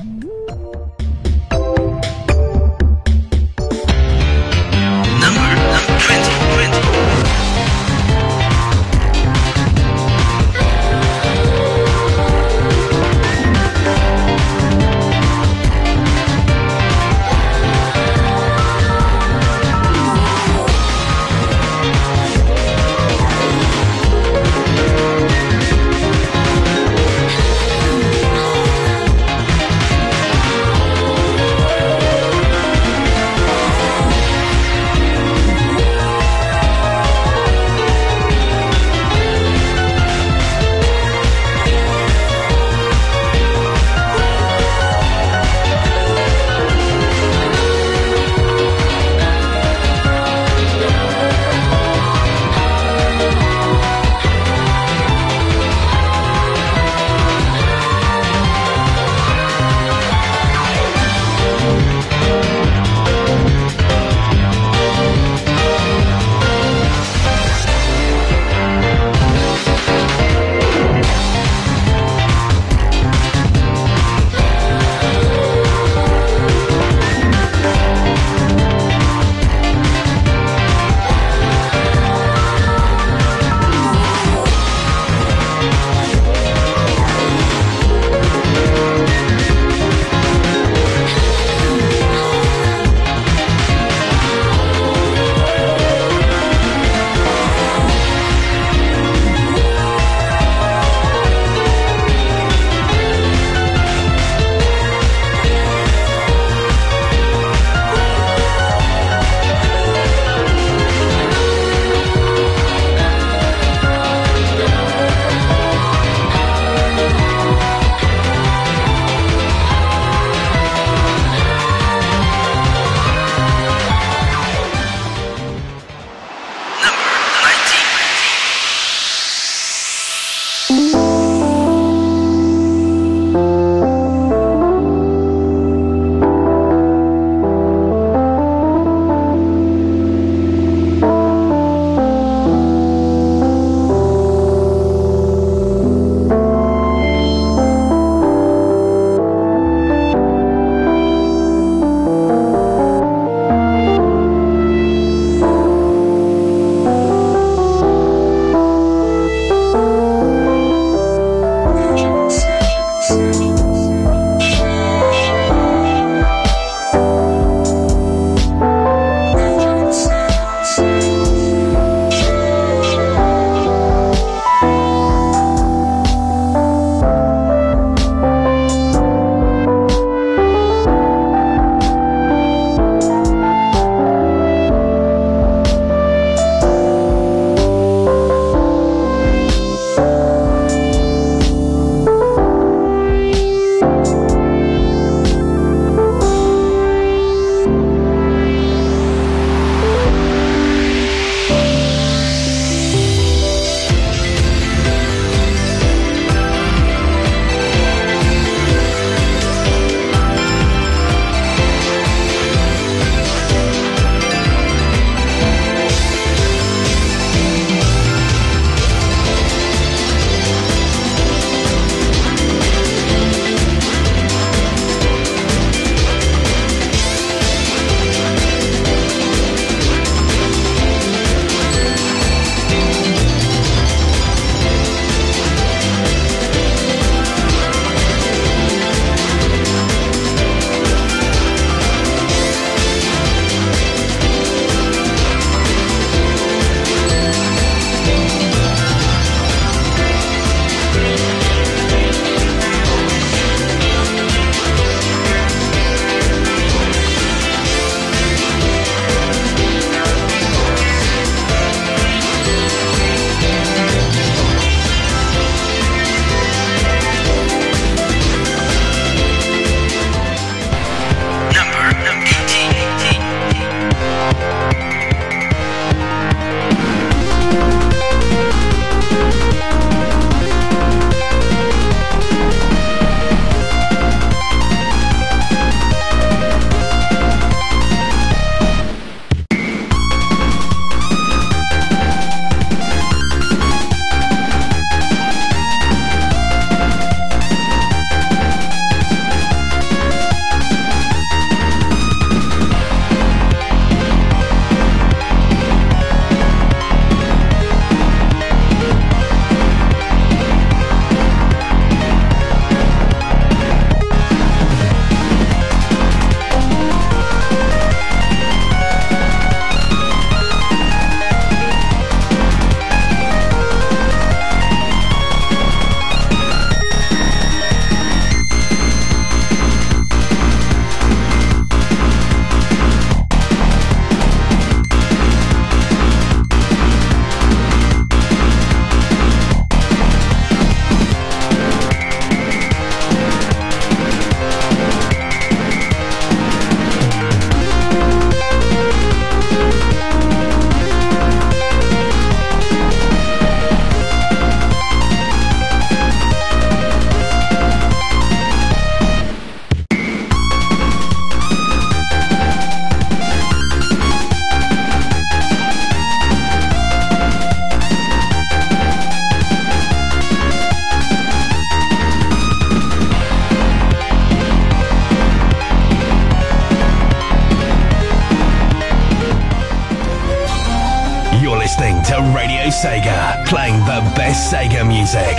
[382.82, 385.36] Sega, playing the best Sega music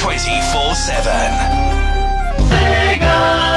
[0.00, 1.80] 24 7.
[3.00, 3.49] Number,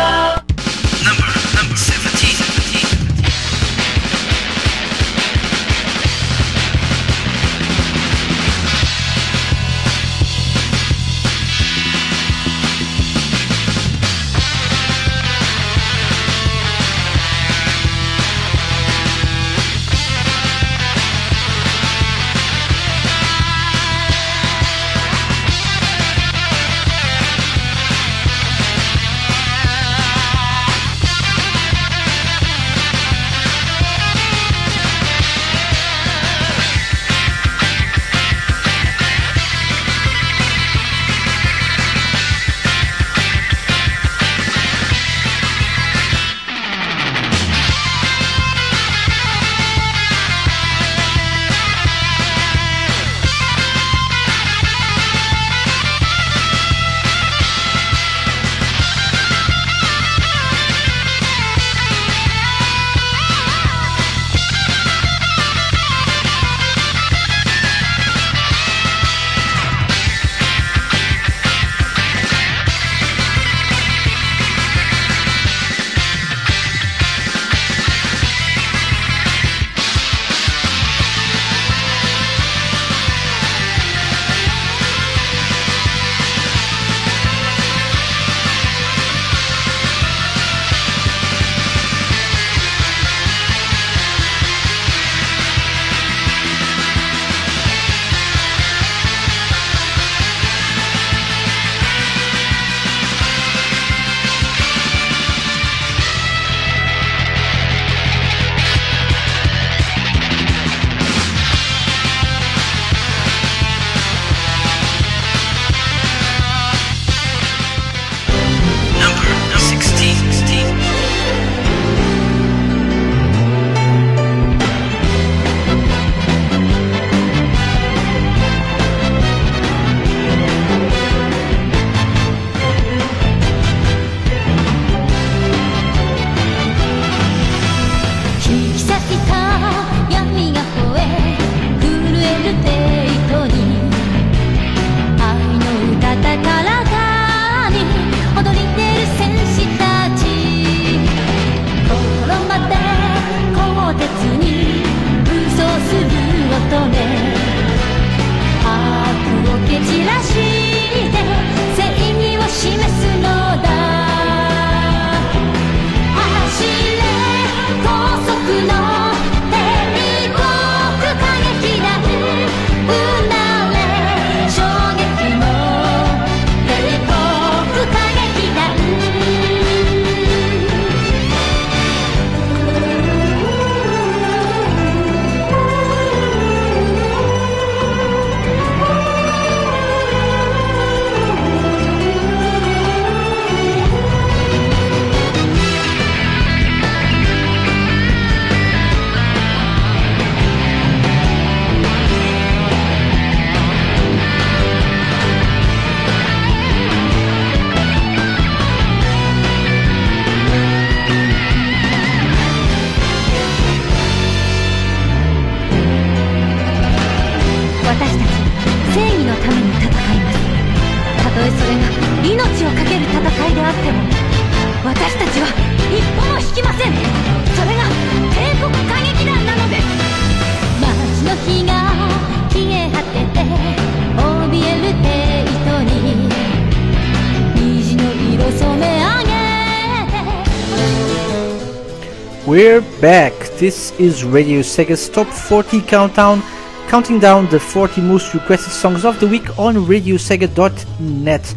[242.53, 243.33] We're back.
[243.57, 246.43] This is Radio Sega's Top 40 Countdown,
[246.87, 251.55] counting down the 40 most requested songs of the week on RadioSega.net.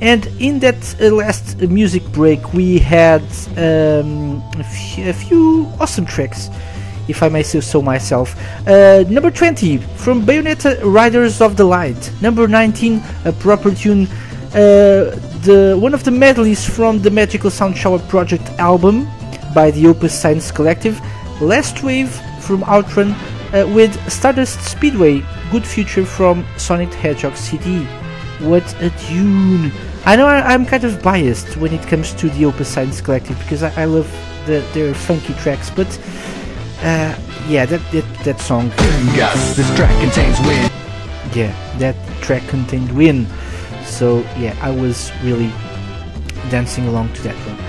[0.00, 3.22] And in that uh, last music break, we had
[3.56, 6.48] um, a, f- a few awesome tracks,
[7.08, 8.36] if I may say so myself.
[8.68, 12.12] Uh, number 20 from Bayonetta Riders of the Light.
[12.22, 14.06] Number 19, a proper tune.
[14.54, 15.10] Uh,
[15.42, 19.08] the one of the medleys from the Magical Sound Shower Project album
[19.56, 21.00] by the Opus Science Collective.
[21.40, 22.10] Last Wave
[22.40, 25.24] from Outrun uh, with Stardust Speedway.
[25.50, 27.84] Good Future from Sonic Hedgehog CD.
[28.40, 29.72] What a tune!
[30.04, 33.38] I know I, I'm kind of biased when it comes to the Opus Science Collective
[33.38, 34.08] because I, I love
[34.44, 35.88] the, their funky tracks, but
[36.82, 37.18] uh,
[37.48, 38.68] yeah, that, that that song.
[39.16, 40.70] Gus, this track contains wind.
[41.34, 43.26] yeah, that track contained Win.
[43.86, 45.50] So yeah, I was really
[46.50, 47.65] dancing along to that one.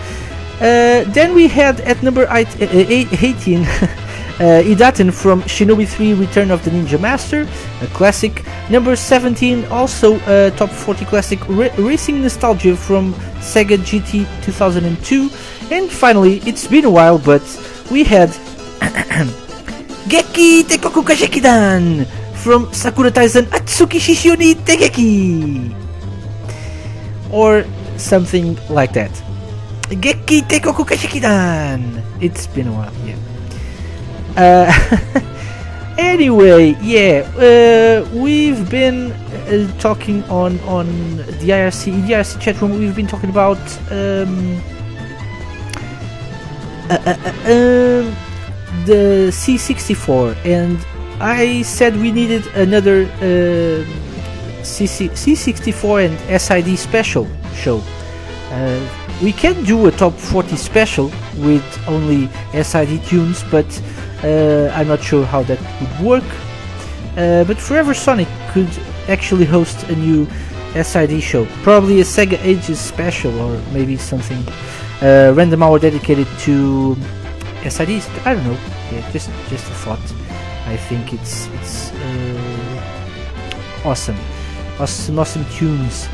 [0.57, 3.61] Uh, then we had at number eight, uh, 18
[4.39, 7.47] uh, Idaten from Shinobi 3 Return of the Ninja Master,
[7.81, 8.43] a classic.
[8.69, 15.29] Number 17, also a top 40 classic ra- Racing Nostalgia from Sega GT 2002.
[15.71, 17.43] And finally, it's been a while, but
[17.91, 18.29] we had
[20.09, 25.73] Geki Tekoku Kashikidan from Sakura Taisen Atsuki Shishio Tegeki.
[27.31, 27.63] Or
[27.97, 29.11] something like that.
[29.89, 32.03] Geki Tekoku Kashikidan.
[32.19, 33.15] It's been a while, yeah.
[34.35, 34.67] Uh,
[35.97, 39.11] anyway, yeah, uh, we've been
[39.47, 40.87] uh, talking on on
[41.39, 42.77] the IRC in the IRC chat room.
[42.77, 43.57] We've been talking about
[43.89, 44.59] um,
[46.89, 48.15] uh, uh, uh, um,
[48.83, 50.77] the C64, and
[51.21, 53.87] I said we needed another uh,
[54.67, 57.81] CC- C64 and SID special show.
[59.21, 61.05] We can do a top 40 special
[61.37, 63.65] with only SID tunes, but
[64.23, 66.23] uh, I'm not sure how that would work.
[67.17, 68.69] Uh, but Forever Sonic could
[69.07, 70.27] actually host a new
[70.75, 74.37] SID show, probably a Sega Ages special, or maybe something
[75.01, 76.95] uh, random hour dedicated to
[77.63, 78.07] SIDs.
[78.23, 78.57] I don't know.
[78.91, 80.13] Yeah, just just a thought.
[80.67, 84.17] I think it's it's uh, awesome,
[84.79, 86.07] awesome, awesome tunes.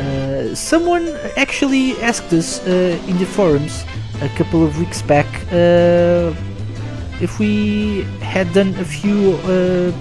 [0.00, 1.06] Uh, someone
[1.36, 3.84] actually asked us uh, in the forums
[4.22, 6.32] a couple of weeks back uh,
[7.20, 9.92] if we had done a few uh,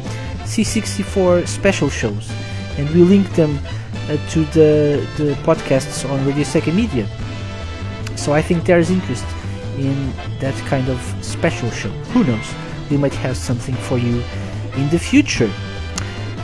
[0.47, 2.31] C64 special shows,
[2.77, 7.05] and we linked them uh, to the the podcasts on Radio Sega Media.
[8.15, 9.25] So I think there is interest
[9.77, 11.91] in that kind of special show.
[12.13, 12.47] Who knows?
[12.89, 14.23] We might have something for you
[14.75, 15.51] in the future.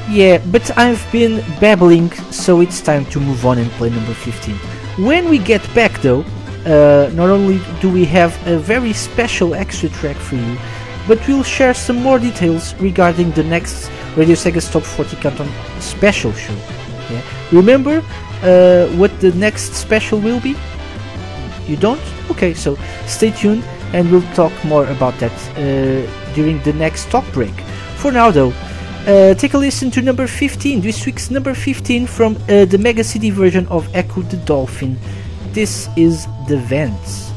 [0.10, 4.56] Yeah, but I've been babbling, so it's time to move on and play number 15.
[5.04, 6.24] When we get back though,
[6.66, 10.58] uh, not only do we have a very special extra track for you,
[11.08, 15.50] but we'll share some more details regarding the next Radio Sega's Top 40 Countdown
[15.80, 16.56] special show.
[17.10, 17.22] Yeah.
[17.52, 18.04] Remember
[18.44, 20.56] uh, what the next special will be?
[21.68, 22.02] You don't?
[22.30, 22.78] Okay, so
[23.08, 23.64] stay tuned
[23.94, 27.54] and we'll talk more about that uh, during the next talk break.
[27.98, 28.54] For now, though,
[29.08, 33.04] uh, take a listen to number 15, this week's number 15 from uh, the Mega
[33.04, 34.98] CD version of Ecco the Dolphin.
[35.54, 37.35] This is The Vents.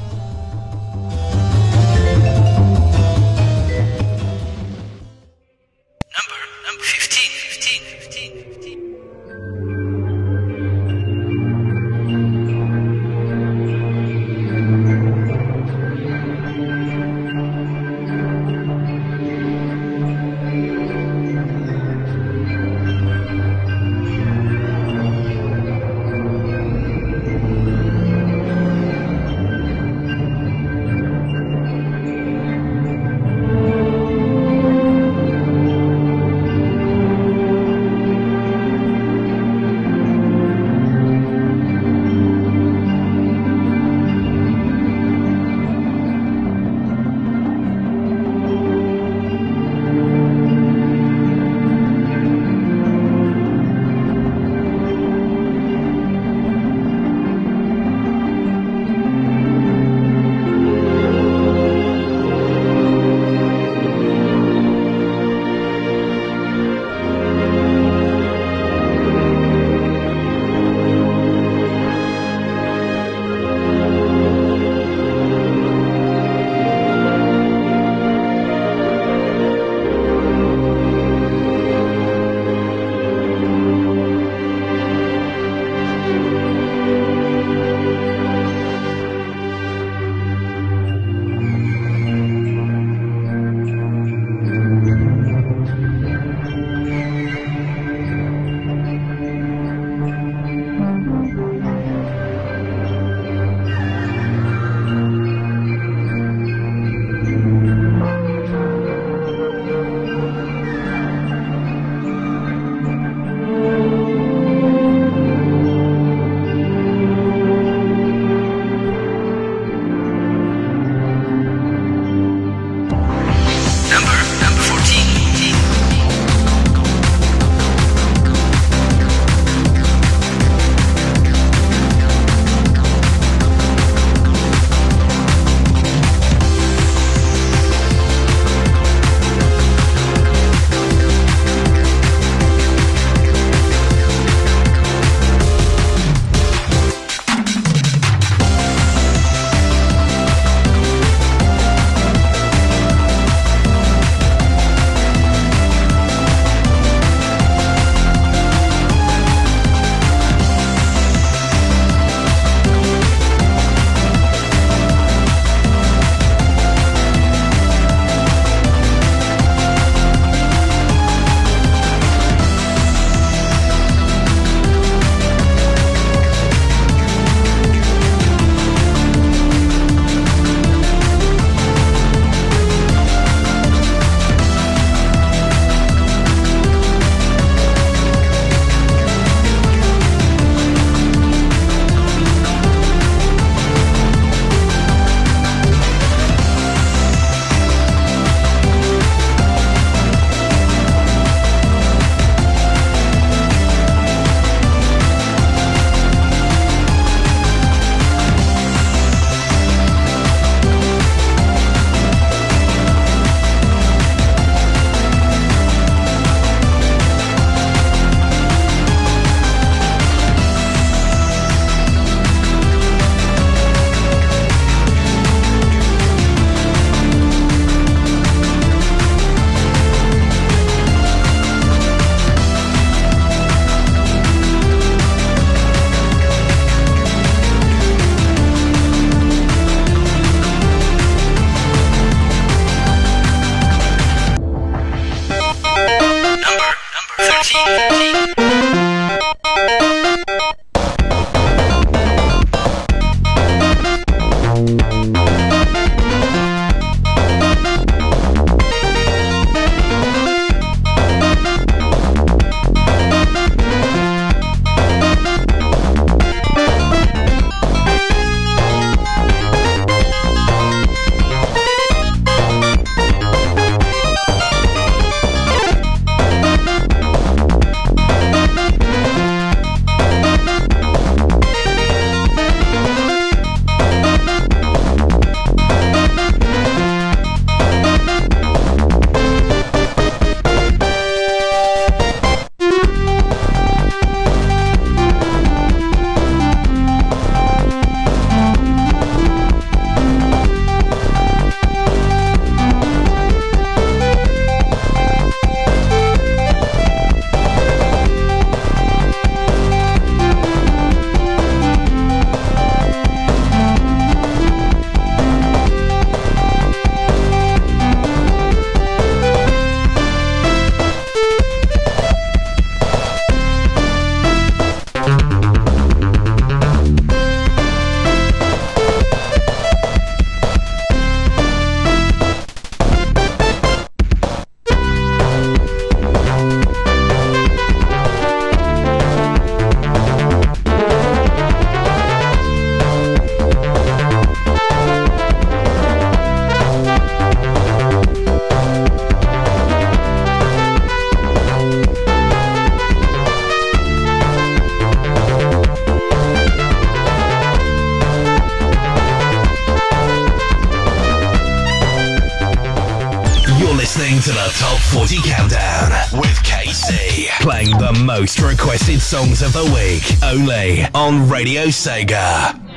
[369.08, 372.67] Songs of the week only on Radio Sega.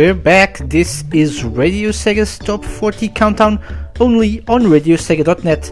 [0.00, 0.56] We're back.
[0.60, 3.62] This is Radio Sega's Top 40 Countdown
[4.00, 5.70] only on RadioSega.net.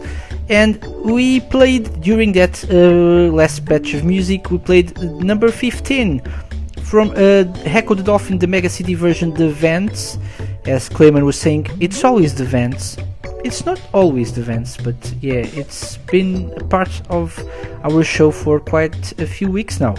[0.50, 6.20] And we played during that uh, last batch of music, we played number 15
[6.82, 10.18] from uh, Ecco the Dolphin, the Mega CD version, The Vents.
[10.66, 12.98] As Clayman was saying, it's always the Vents.
[13.46, 17.32] It's not always the Vents, but yeah, it's been a part of
[17.82, 19.94] our show for quite a few weeks now.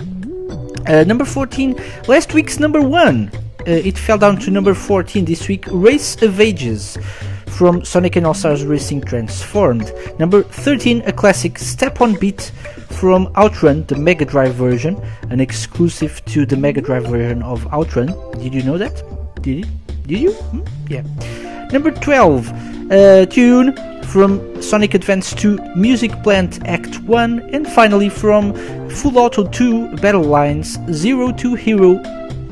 [0.86, 1.76] Uh, number 14,
[2.08, 3.49] last week's number 1.
[3.70, 6.98] Uh, it fell down to number 14 this week, Race of Ages
[7.46, 9.94] from Sonic and All Stars Racing Transformed.
[10.18, 12.52] Number 13, a classic Step on Beat
[12.90, 18.08] from Outrun, the Mega Drive version, an exclusive to the Mega Drive version of Outrun.
[18.40, 19.04] Did you know that?
[19.44, 19.66] Did you?
[20.08, 20.32] Did you?
[20.32, 20.62] Hmm?
[20.88, 21.68] Yeah.
[21.72, 28.56] Number 12, a tune from Sonic Advance 2 Music Plant Act 1, and finally from
[28.90, 32.02] Full Auto 2 Battle Lines Zero to Hero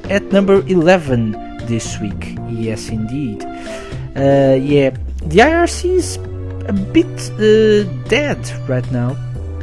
[0.09, 1.31] at number 11
[1.67, 2.37] this week.
[2.49, 3.43] Yes, indeed.
[4.15, 4.89] Uh, yeah,
[5.21, 6.17] the IRC is
[6.67, 9.15] a bit uh, dead right now,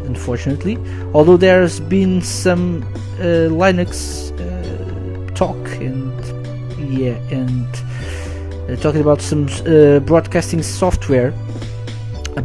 [0.04, 0.78] unfortunately.
[1.12, 2.82] Although there's been some
[3.18, 6.12] uh, Linux uh, talk and
[6.92, 7.68] yeah, and
[8.70, 11.32] uh, talking about some uh, broadcasting software.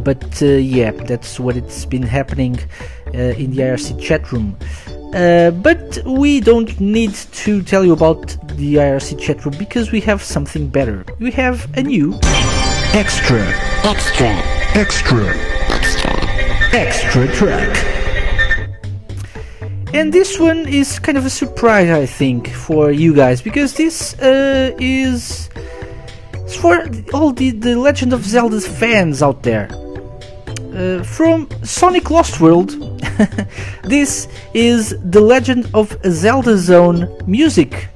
[0.04, 2.58] But yeah, that's what it's been happening
[3.12, 4.56] in the IRC chat room.
[5.14, 10.00] Uh, but we don't need to tell you about the IRC chat room because we
[10.00, 11.04] have something better.
[11.18, 12.18] We have a new
[12.92, 13.42] extra,
[13.84, 14.28] extra,
[14.74, 15.34] extra,
[15.68, 16.12] extra,
[16.72, 17.86] extra track.
[19.92, 24.16] And this one is kind of a surprise, I think, for you guys because this
[24.20, 25.50] uh, is
[26.34, 29.68] it's for all the, the Legend of Zelda fans out there.
[30.74, 32.70] Uh, from Sonic Lost World,
[33.82, 37.88] this is the Legend of Zelda Zone music.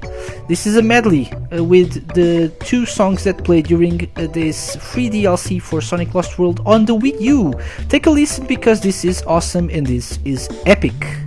[0.49, 5.09] This is a medley uh, with the two songs that play during uh, this free
[5.09, 7.53] DLC for Sonic Lost World on the Wii U.
[7.87, 11.24] Take a listen because this is awesome and this is epic.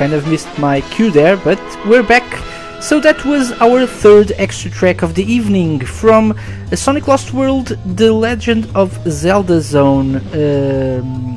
[0.00, 2.26] Kind of missed my cue there, but we're back.
[2.80, 7.76] So that was our third extra track of the evening from uh, Sonic Lost World,
[7.84, 11.36] The Legend of Zelda Zone, um,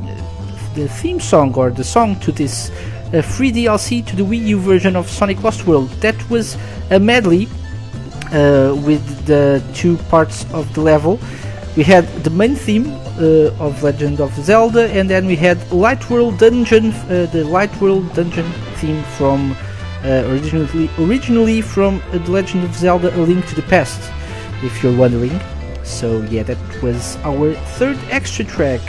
[0.76, 2.72] the theme song or the song to this
[3.14, 5.90] uh, free DLC to the Wii U version of Sonic Lost World.
[6.06, 6.56] That was
[6.90, 7.50] a medley
[8.32, 11.20] uh, with the two parts of the level.
[11.76, 12.86] We had the main theme
[13.20, 17.74] uh, of Legend of Zelda, and then we had Light World Dungeon, uh, the Light
[17.82, 19.56] World Dungeon theme from
[20.04, 24.12] uh, originally originally from uh, The Legend of Zelda: A Link to the Past,
[24.64, 25.40] if you're wondering.
[25.84, 28.82] So yeah, that was our third extra track.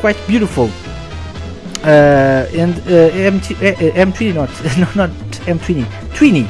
[0.00, 0.70] Quite beautiful.
[1.82, 4.48] Uh, and M2, uh, M20 not
[4.78, 5.10] no, not
[5.44, 5.84] M20
[6.14, 6.48] Tweeny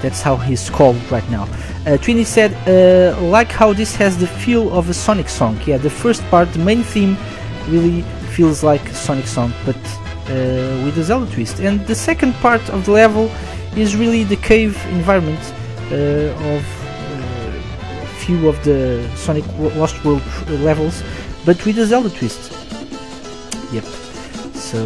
[0.00, 1.44] that's how he's called right now
[1.86, 5.58] uh, Tweeny said uh, like how this has the feel of a Sonic song.
[5.66, 7.16] Yeah the first part the main theme
[7.68, 8.02] really
[8.34, 11.60] feels like a Sonic song but uh, with a Zelda twist.
[11.60, 13.30] And the second part of the level
[13.76, 15.40] is really the cave environment
[15.92, 19.44] uh, of uh, few of the Sonic
[19.76, 21.02] Lost World uh, levels
[21.44, 22.52] but with a Zelda twist.
[23.72, 23.84] Yep.
[24.54, 24.78] So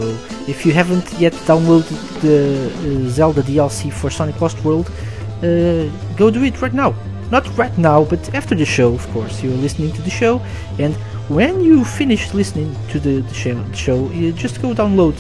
[0.47, 4.91] if you haven't yet downloaded the Zelda DLC for Sonic Lost World,
[5.41, 6.95] go do it right now.
[7.31, 9.43] Not right now, but after the show, of course.
[9.43, 10.41] You're listening to the show,
[10.79, 10.95] and
[11.29, 15.15] when you finish listening to the, the show, show, you just go download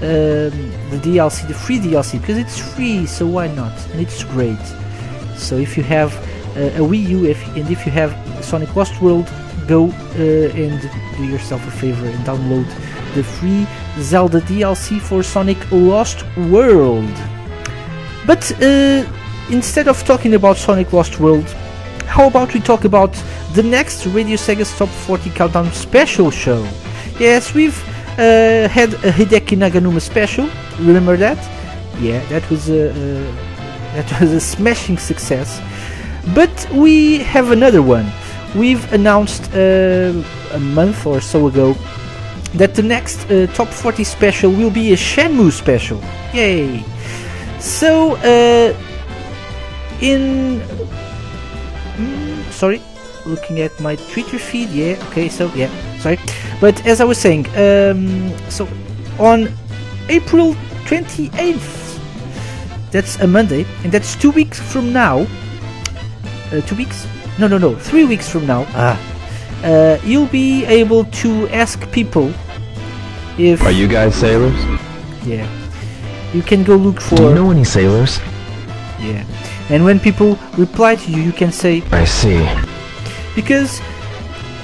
[0.00, 0.56] um,
[0.90, 3.04] the DLC, the free DLC, because it's free.
[3.06, 3.72] So why not?
[3.90, 4.64] And it's great.
[5.36, 6.16] So if you have
[6.56, 8.10] uh, a Wii U, if, and if you have
[8.42, 9.30] Sonic Lost World,
[9.68, 10.80] go uh, and
[11.16, 12.66] do yourself a favor and download
[13.14, 13.66] the free
[13.98, 17.14] Zelda DLC for Sonic Lost World.
[18.26, 19.04] But uh,
[19.48, 21.48] instead of talking about Sonic Lost World,
[22.06, 23.12] how about we talk about
[23.54, 26.66] the next Radio Sega's Top 40 Countdown special show?
[27.18, 27.78] Yes, we've
[28.18, 30.48] uh, had a Hideki Naganuma special.
[30.78, 31.38] Remember that?
[32.00, 33.50] Yeah, that was a uh,
[33.94, 35.60] that was a smashing success.
[36.34, 38.10] But we have another one.
[38.54, 40.22] We've announced uh,
[40.52, 41.76] a month or so ago
[42.54, 46.00] that the next uh, top 40 special will be a Shenmue special.
[46.34, 46.84] Yay!
[47.60, 48.74] So, uh,
[50.00, 50.60] in.
[51.96, 52.80] Mm, sorry,
[53.26, 54.70] looking at my Twitter feed.
[54.70, 56.18] Yeah, okay, so yeah, sorry.
[56.60, 58.68] But as I was saying, um, so
[59.18, 59.48] on
[60.08, 60.54] April
[60.86, 61.98] 28th,
[62.90, 65.26] that's a Monday, and that's two weeks from now.
[66.52, 67.06] Uh, two weeks?
[67.38, 68.66] No, no, no, three weeks from now.
[68.74, 68.98] Ah
[69.64, 72.32] uh, you'll be able to ask people
[73.38, 74.56] if Are you guys sailors?
[75.24, 75.46] yeah
[76.32, 78.18] you can go look for Do you know any sailors?
[79.00, 79.24] yeah
[79.70, 82.40] and when people reply to you you can say I see.
[83.34, 83.80] because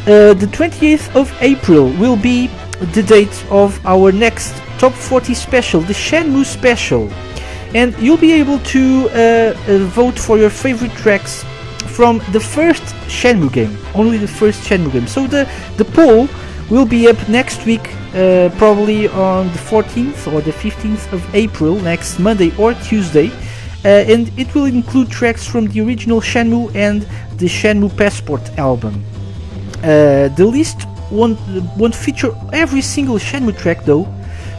[0.07, 2.49] uh, the 28th of April will be
[2.95, 7.11] the date of our next top 40 special the Shenmue special
[7.75, 11.45] and you'll be able to uh, uh, vote for your favorite tracks
[11.97, 15.07] from the first Shenmue game, only the first Shenmue game.
[15.07, 16.29] So the the poll
[16.71, 21.75] will be up next week, uh, probably on the 14th or the 15th of April,
[21.77, 23.31] next Monday or Tuesday,
[23.85, 27.03] and it will include tracks from the original Shenmue and
[27.39, 29.05] the Shenmue Passport album.
[29.79, 31.39] Uh, the list won't
[31.77, 34.07] won't feature every single Shenmue track though,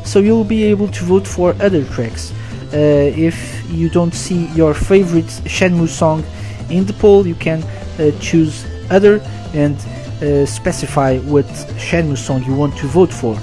[0.05, 2.31] so you'll be able to vote for other tracks.
[2.73, 2.77] Uh,
[3.15, 3.37] if
[3.69, 6.23] you don't see your favorite Shenmue song
[6.69, 9.19] in the poll, you can uh, choose other
[9.53, 9.75] and
[10.21, 11.45] uh, specify what
[11.77, 13.35] Shenmue song you want to vote for.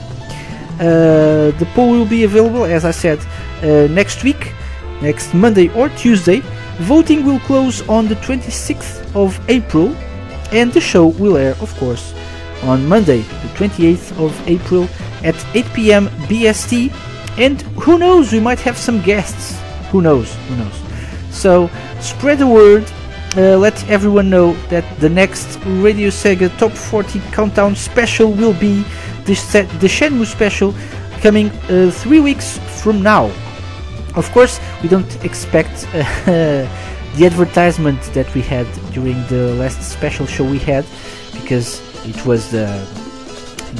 [0.74, 3.18] Uh, the poll will be available, as I said,
[3.62, 4.52] uh, next week,
[5.04, 6.40] next Monday or Tuesday.
[6.80, 9.94] Voting will close on the 26th of April,
[10.50, 12.14] and the show will air, of course,
[12.62, 14.88] on Monday, the 28th of April
[15.22, 16.08] at 8 p.m.
[16.28, 16.90] BST.
[17.38, 19.60] And who knows, we might have some guests.
[19.90, 20.34] Who knows?
[20.48, 20.80] Who knows?
[21.30, 21.70] So
[22.00, 22.84] spread the word.
[23.36, 28.84] Uh, let everyone know that the next Radio Sega Top 40 Countdown special will be
[29.24, 30.72] the, set, the Shenmue special
[31.20, 33.32] coming uh, three weeks from now.
[34.16, 36.02] Of course, we don't expect uh,
[37.16, 40.84] the advertisement that we had during the last special show we had
[41.32, 42.66] because it was the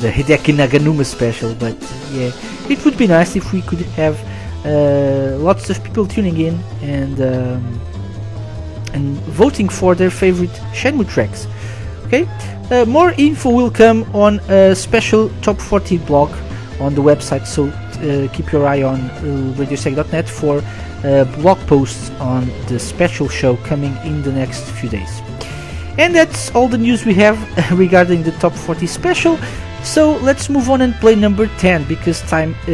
[0.03, 1.55] the Hideki Naganuma special.
[1.55, 1.77] But
[2.13, 2.33] yeah,
[2.69, 4.19] it would be nice if we could have
[4.65, 7.81] uh, lots of people tuning in and um,
[8.93, 11.47] and voting for their favorite Shenmue tracks.
[12.07, 12.29] Okay,
[12.71, 16.31] uh, more info will come on a special top 40 blog
[16.81, 17.47] on the website.
[17.47, 17.73] So
[18.05, 20.63] uh, keep your eye on uh, RadioSega.net for
[21.05, 25.21] uh, blog posts on the special show coming in the next few days.
[25.99, 27.39] And that's all the news we have
[27.79, 29.39] regarding the top 40 special.
[29.85, 32.71] So let's move on and play number 10 because time uh,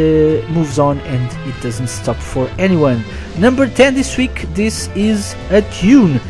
[0.53, 3.05] moves on and it doesn't stop for anyone.
[3.39, 6.21] Number 10 this week, this is a tune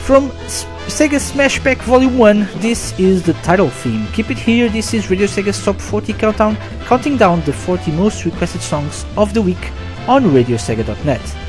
[0.00, 2.48] from S- Sega Smash Pack Volume 1.
[2.56, 4.06] This is the title theme.
[4.12, 8.24] Keep it here, this is Radio Sega's Top 40 Countdown, counting down the 40 most
[8.26, 9.72] requested songs of the week
[10.06, 11.43] on RadioSega.net.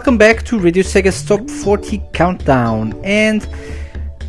[0.00, 3.46] Welcome back to Radio Sega's Top 40 Countdown, and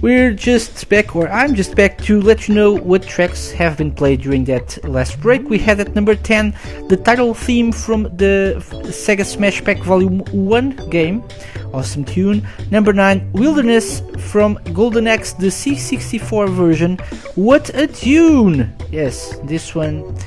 [0.01, 3.93] we're just back, or I'm just back to let you know what tracks have been
[3.93, 5.49] played during that last break.
[5.49, 6.53] We had at number 10
[6.89, 11.23] the title theme from the Sega Smash Pack Volume 1 game,
[11.73, 12.45] awesome tune.
[12.69, 16.97] Number 9 Wilderness from Golden Axe, the C64 version.
[17.35, 18.75] What a tune!
[18.91, 20.17] Yes, this one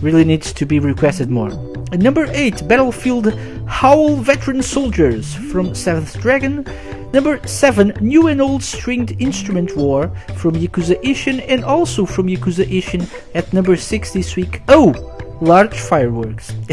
[0.00, 1.50] really needs to be requested more.
[1.92, 3.26] Number 8, Battlefield
[3.66, 6.66] Howl Veteran Soldiers from 7th Dragon.
[7.12, 12.64] Number 7, New and Old Stringed Instrument War from Yakuza Ishin and also from Yakuza
[12.66, 14.62] Ishin at number 6 this week.
[14.68, 14.92] Oh,
[15.40, 16.48] Large Fireworks.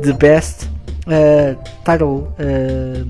[0.00, 0.68] the best
[1.06, 3.04] uh, title uh,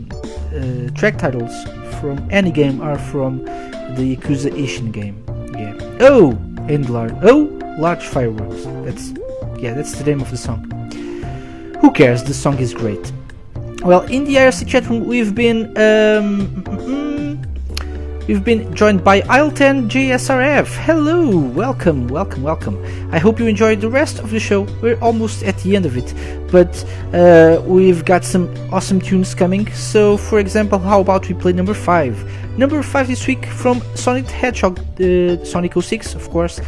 [0.57, 1.53] uh, track titles
[2.01, 5.23] from any game are from the Yakuza Ishin game.
[5.55, 5.77] Yeah.
[6.01, 6.33] Oh,
[6.69, 7.15] and large.
[7.23, 8.65] Oh, large fireworks.
[8.85, 9.13] That's
[9.61, 9.75] yeah.
[9.75, 10.80] That's the name of the song.
[11.81, 12.23] Who cares?
[12.23, 13.13] The song is great.
[13.83, 17.11] Well, in the IRC chat room, we've been um, mm,
[18.31, 20.77] We've been joined by Aisle10 JSRF.
[20.85, 22.77] Hello, welcome, welcome, welcome.
[23.11, 24.69] I hope you enjoyed the rest of the show.
[24.81, 26.15] We're almost at the end of it,
[26.49, 29.69] but uh, we've got some awesome tunes coming.
[29.73, 32.15] So, for example, how about we play number five?
[32.57, 36.61] Number five this week from Sonic Hedgehog, uh, Sonic 06, of course.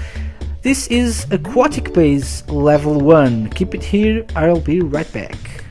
[0.62, 3.50] This is Aquatic Base Level 1.
[3.50, 5.61] Keep it here, I'll be right back.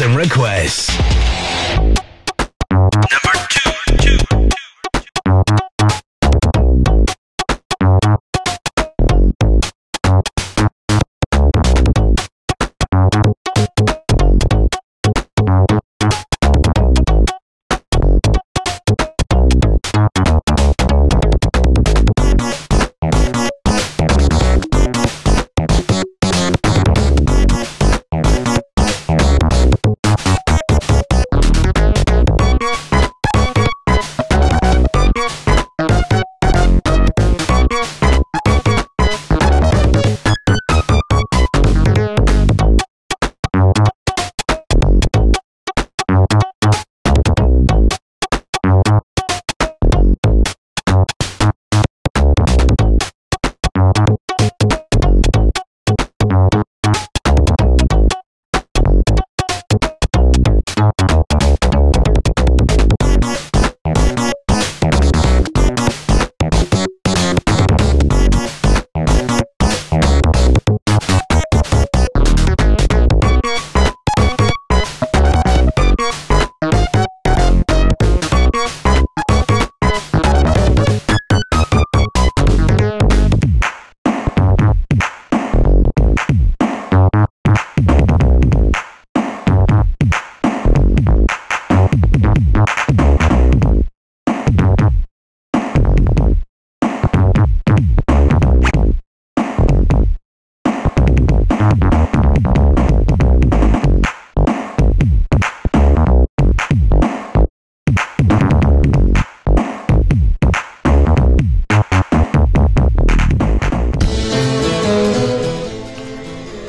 [0.00, 0.16] And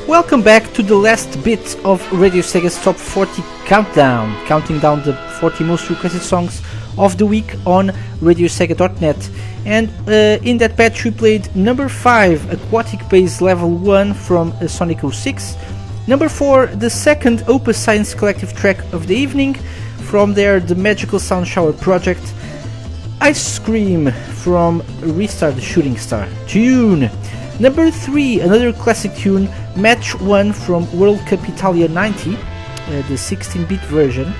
[0.08, 5.14] Welcome back to the last bit of Radio Sega's Top 40 Countdown, counting down the
[5.40, 6.62] 40 most requested songs
[6.96, 7.88] of the week on
[8.20, 9.30] RadioSega.net.
[9.64, 14.68] And uh, in that batch, we played number 5, Aquatic Base Level 1 from uh,
[14.68, 15.56] Sonic 06.
[16.06, 19.54] Number 4, the second Opus Science Collective track of the evening,
[20.04, 22.32] from their The Magical Sound Shower project.
[23.20, 27.10] Ice Cream from Ristar the Shooting Star tune.
[27.58, 32.38] Number 3, another classic tune, Match 1 from World Cup Italia 90, uh,
[33.08, 34.30] the 16-bit version,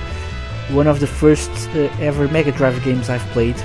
[0.69, 3.55] one of the first uh, ever Mega Drive games I've played.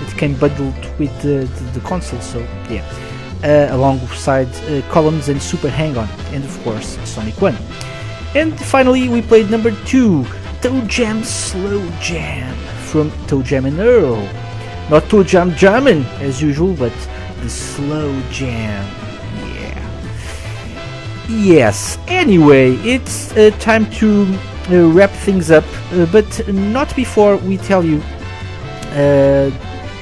[0.00, 1.44] It came bundled with the,
[1.74, 2.38] the, console, so
[2.70, 2.82] yeah,
[3.44, 7.54] uh, alongside uh, Columns and Super Hang-On, and of course Sonic 1.
[8.34, 10.22] And finally, we played number 2,
[10.62, 12.56] ToeJam Slow Jam
[12.86, 14.22] from ToeJam and Earl.
[14.88, 16.92] Not ToeJam Jammin' as usual, but
[17.48, 18.84] slow jam.
[19.54, 19.74] Yeah.
[21.28, 21.98] Yes.
[22.08, 24.26] Anyway, it's uh, time to
[24.70, 28.00] uh, wrap things up, uh, but not before we tell you
[28.92, 29.50] uh,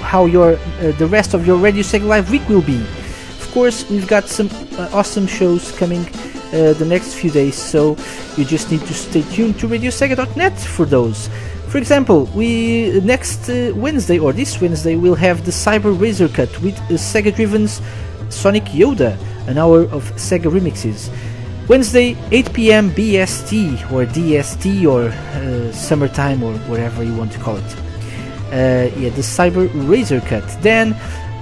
[0.01, 2.81] how your uh, the rest of your Radio Sega Live week will be.
[2.81, 4.49] Of course, we've got some
[4.79, 6.07] uh, awesome shows coming
[6.53, 7.97] the next few days, so
[8.37, 11.31] you just need to stay tuned to RadioSega.net for those.
[11.73, 16.51] For example, we next uh, Wednesday or this Wednesday we'll have the Cyber Razor Cut
[16.61, 17.81] with uh, Sega Driven's
[18.29, 19.17] Sonic Yoda,
[19.49, 21.09] an hour of Sega remixes.
[21.71, 22.91] Wednesday, 8 p.m.
[22.91, 27.77] BST or DST or uh, summertime or whatever you want to call it.
[28.53, 30.45] Uh, yeah, the Cyber Razor Cut.
[30.61, 30.93] Then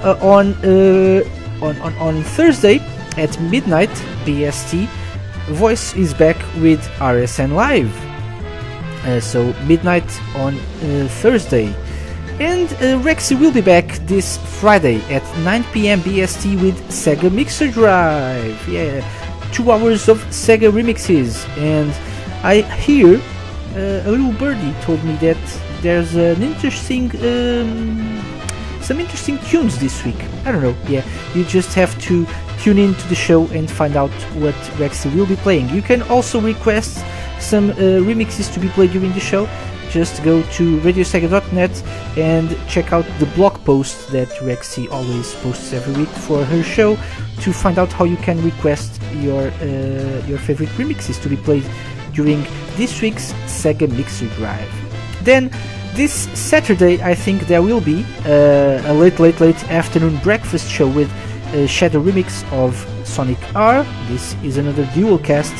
[0.05, 1.25] uh, on, uh,
[1.61, 2.79] on on on Thursday
[3.17, 3.91] at midnight
[4.25, 4.87] BST,
[5.49, 8.10] Voice is back with RSN Live.
[9.05, 11.75] Uh, so midnight on uh, Thursday.
[12.39, 16.01] And uh, Rexy will be back this Friday at 9 p.m.
[16.01, 18.69] BST with Sega Mixer Drive.
[18.69, 19.07] Yeah,
[19.53, 21.47] two hours of Sega remixes.
[21.59, 21.91] And
[22.43, 23.21] I hear
[23.75, 25.39] uh, a little birdie told me that
[25.83, 28.23] there's an interesting, um,
[28.81, 30.23] some interesting tunes this week.
[30.45, 30.77] I don't know.
[30.89, 32.27] Yeah, you just have to
[32.59, 34.11] tune in to the show and find out
[34.41, 35.69] what Rexy will be playing.
[35.71, 37.05] You can also request
[37.41, 39.49] some uh, remixes to be played during the show,
[39.91, 41.83] just go to radiosega.net
[42.17, 46.97] and check out the blog post that Rexy always posts every week for her show
[47.41, 51.65] to find out how you can request your uh, your favorite remixes to be played
[52.13, 52.47] during
[52.77, 54.71] this week's Sega Mixer Drive.
[55.23, 55.51] Then
[55.95, 60.89] this Saturday, I think there will be uh, a late, late, late afternoon breakfast show
[60.89, 61.11] with
[61.53, 62.73] a Shadow remix of
[63.07, 63.85] Sonic R.
[64.07, 65.55] This is another dual cast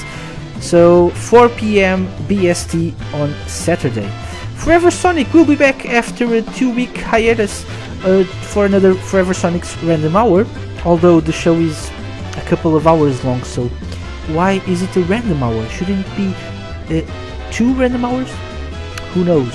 [0.61, 2.07] so 4 p.m.
[2.29, 4.09] BST on Saturday.
[4.57, 7.65] Forever Sonic will be back after a two-week hiatus
[8.05, 10.47] uh, for another Forever Sonic's Random Hour.
[10.85, 11.91] Although the show is
[12.37, 13.69] a couple of hours long, so
[14.35, 15.67] why is it a random hour?
[15.71, 16.35] Shouldn't it be
[16.99, 18.31] uh, two random hours?
[19.13, 19.53] Who knows?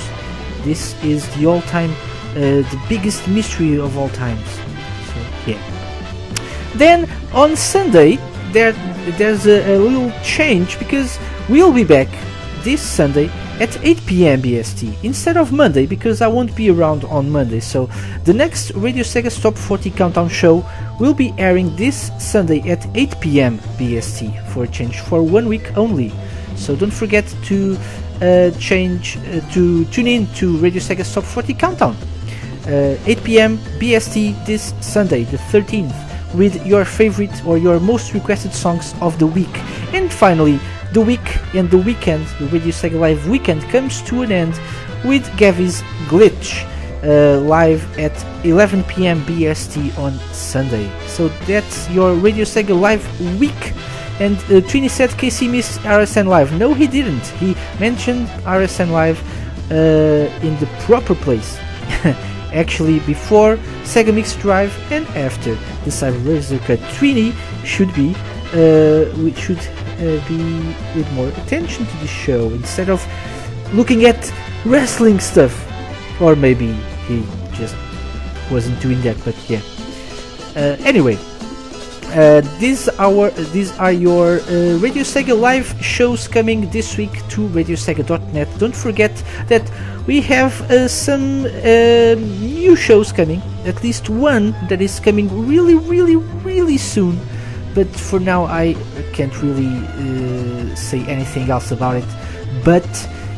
[0.64, 1.92] This is the all-time,
[2.32, 4.50] uh, the biggest mystery of all times.
[4.50, 6.72] So yeah.
[6.76, 8.18] Then on Sunday,
[8.56, 8.72] there
[9.18, 11.20] there's a, a little change because
[11.50, 12.08] we'll be back
[12.64, 13.30] this Sunday
[13.60, 14.42] at 8 p.m.
[14.42, 17.60] BST instead of Monday because I won't be around on Monday.
[17.60, 17.88] So
[18.24, 20.66] the next Radio Sega Top 40 Countdown show
[21.00, 23.60] will be airing this Sunday at 8 p.m.
[23.78, 26.12] BST for a change for one week only.
[26.56, 27.78] So don't forget to
[28.22, 31.96] uh, change uh, to tune in to Radio Sega's Top 40 Countdown.
[32.66, 33.58] Uh, 8 p.m.
[33.80, 36.05] BST this Sunday, the 13th,
[36.36, 39.56] with your favorite or your most requested songs of the week.
[39.94, 40.60] And finally,
[40.94, 44.60] the week and the weekend, the Radio Sega Live weekend, comes to an end
[45.04, 46.66] with Gavy's Glitch
[47.04, 48.14] uh, live at
[48.46, 49.22] 11 p.m.
[49.26, 50.90] BST on Sunday.
[51.08, 53.06] So that's your Radio Sega Live
[53.40, 53.74] week.
[54.20, 56.58] And uh, Trini said KC missed RSN Live.
[56.58, 57.26] No, he didn't.
[57.40, 59.22] He mentioned RSN Live
[59.72, 61.58] uh, in the proper place.
[62.56, 67.34] Actually, before Sega Mix Drive and after the Cyber Razor Cut Trini
[67.64, 68.16] should be
[68.54, 69.60] uh, we should
[70.00, 70.40] uh, be
[70.96, 73.06] with more attention to the show instead of
[73.74, 74.32] looking at
[74.66, 75.54] wrestling stuff.
[76.22, 76.72] Or maybe
[77.08, 77.24] he
[77.54, 77.76] just
[78.50, 79.62] wasn't doing that, but yeah.
[80.56, 81.18] Uh, anyway,
[82.16, 87.48] uh, these are these are your uh, Radio Sega live shows coming this week to
[87.50, 88.48] RadioSega.net.
[88.58, 89.12] Don't forget
[89.48, 89.70] that
[90.08, 93.42] we have uh, some uh, new shows coming.
[93.66, 97.20] At least one that is coming really, really, really soon.
[97.74, 98.76] But for now, I
[99.12, 102.08] can't really uh, say anything else about it.
[102.64, 102.88] But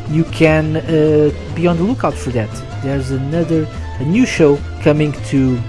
[0.10, 2.52] you can uh, be on the lookout for that.
[2.84, 3.68] There's another
[4.00, 5.60] a new show coming to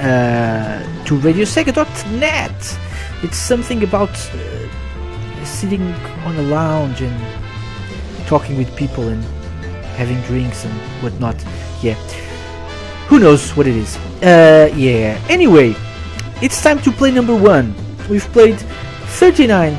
[0.00, 2.78] uh, to RadioSega.net.
[3.22, 5.82] It's something about uh, sitting
[6.24, 9.22] on a lounge and talking with people and
[9.96, 10.72] having drinks and
[11.02, 11.36] whatnot.
[11.82, 11.94] Yeah,
[13.08, 13.96] who knows what it is?
[14.22, 15.20] Uh, yeah.
[15.28, 15.74] Anyway,
[16.40, 17.74] it's time to play number one.
[18.08, 18.58] We've played
[19.18, 19.76] 39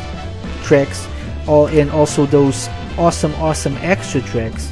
[0.64, 1.08] tracks,
[1.48, 4.72] all and also those awesome, awesome extra tracks.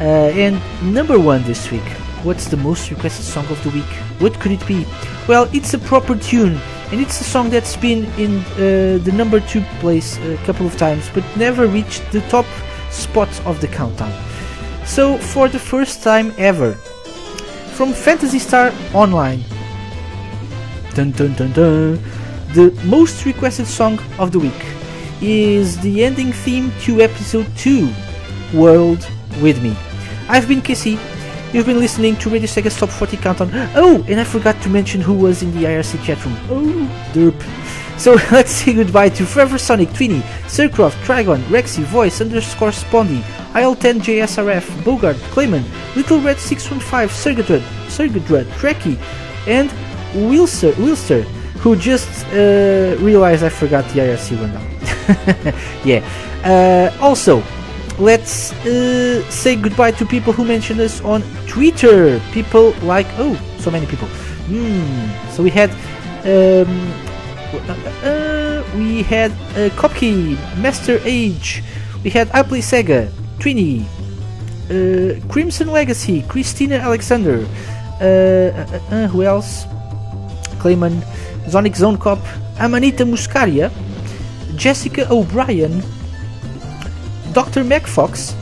[0.00, 0.60] Uh, and
[0.94, 1.82] number one this week.
[2.24, 3.92] What's the most requested song of the week?
[4.18, 4.84] What could it be?
[5.28, 6.58] Well, it's a proper tune,
[6.90, 10.76] and it's a song that's been in uh, the number two place a couple of
[10.76, 12.46] times, but never reached the top
[12.90, 14.12] spot of the countdown.
[14.84, 16.72] So, for the first time ever,
[17.76, 19.44] from Phantasy Star Online,
[20.94, 22.02] dun dun dun dun,
[22.52, 24.64] the most requested song of the week
[25.22, 27.88] is the ending theme to episode 2,
[28.54, 29.08] World
[29.40, 29.76] with Me.
[30.28, 31.17] I've been KC.
[31.50, 33.50] You've been listening to Radio Sega's Top 40 Countdown.
[33.74, 36.36] Oh, and I forgot to mention who was in the IRC chat room.
[36.50, 37.98] Oh, derp.
[37.98, 43.74] So let's say goodbye to Forever Sonic, Twinny, Sircroft, Trigon, Rexy, Voice, underscore Spondy, Aisle
[43.74, 45.64] 10 JSRF, Bogart, Clayman,
[45.96, 48.98] Little Red 615, Sergadrud, Sergadrud, Trekkie,
[49.46, 49.70] and
[50.12, 51.22] Wilster, Wilster,
[51.62, 55.54] who just uh, realized I forgot the IRC rundown.
[55.84, 56.04] yeah.
[56.44, 57.42] Uh, also,
[57.98, 62.20] let's uh, say goodbye to people who mentioned us on Twitter.
[62.32, 64.08] People like oh, so many people.
[64.48, 65.30] Hmm.
[65.32, 65.70] So we had
[66.24, 66.70] um,
[68.04, 71.62] uh, we had uh, Kopke, Master Age.
[72.04, 73.82] We had Play Sega, Trini,
[74.70, 77.46] uh, Crimson Legacy, Christina Alexander.
[78.00, 79.64] Uh, uh, uh, who else?
[80.62, 81.02] Clayman,
[81.50, 82.18] Sonic Zone Cop,
[82.58, 83.70] Amanita Muscaria,
[84.56, 85.82] Jessica O'Brien,
[87.38, 87.62] Dr.
[87.62, 88.34] MacFox,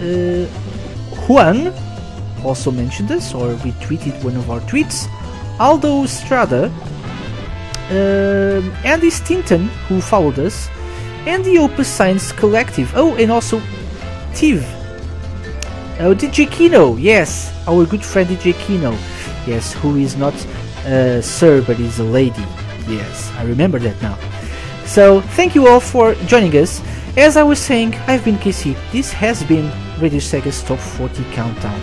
[0.00, 0.46] uh,
[1.26, 1.70] Juan
[2.42, 5.06] also mentioned us or retweeted one of our tweets,
[5.60, 6.72] Aldo Strada,
[7.90, 10.70] um, Andy Stinton, who followed us,
[11.26, 12.90] and the Opus Science Collective.
[12.96, 13.60] Oh, and also
[14.32, 14.64] Tiv.
[16.00, 18.92] Oh, DJ Kino, yes, our good friend DJ Kino,
[19.46, 20.32] yes, who is not
[20.86, 22.46] uh, sir but is a lady.
[22.88, 24.16] Yes, I remember that now.
[24.86, 26.80] So, thank you all for joining us.
[27.16, 28.76] As I was saying, I've been KC.
[28.92, 29.70] This has been
[30.00, 31.80] Radio Sega's Top 40 Countdown.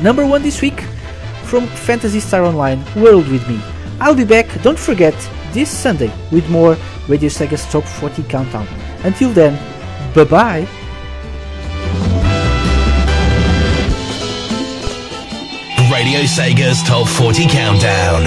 [0.00, 0.80] Number one this week
[1.44, 3.60] from Phantasy Star Online World with me.
[4.00, 5.14] I'll be back, don't forget,
[5.52, 6.76] this Sunday with more
[7.08, 8.66] Radio Sega's Top 40 Countdown.
[9.04, 9.54] Until then,
[10.14, 10.66] bye bye.
[15.92, 18.24] Radio Sega's Top 40 Countdown.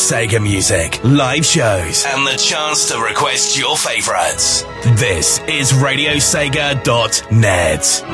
[0.00, 4.62] Sega music, live shows, and the chance to request your favorites.
[4.98, 8.04] This is RadioSega.net.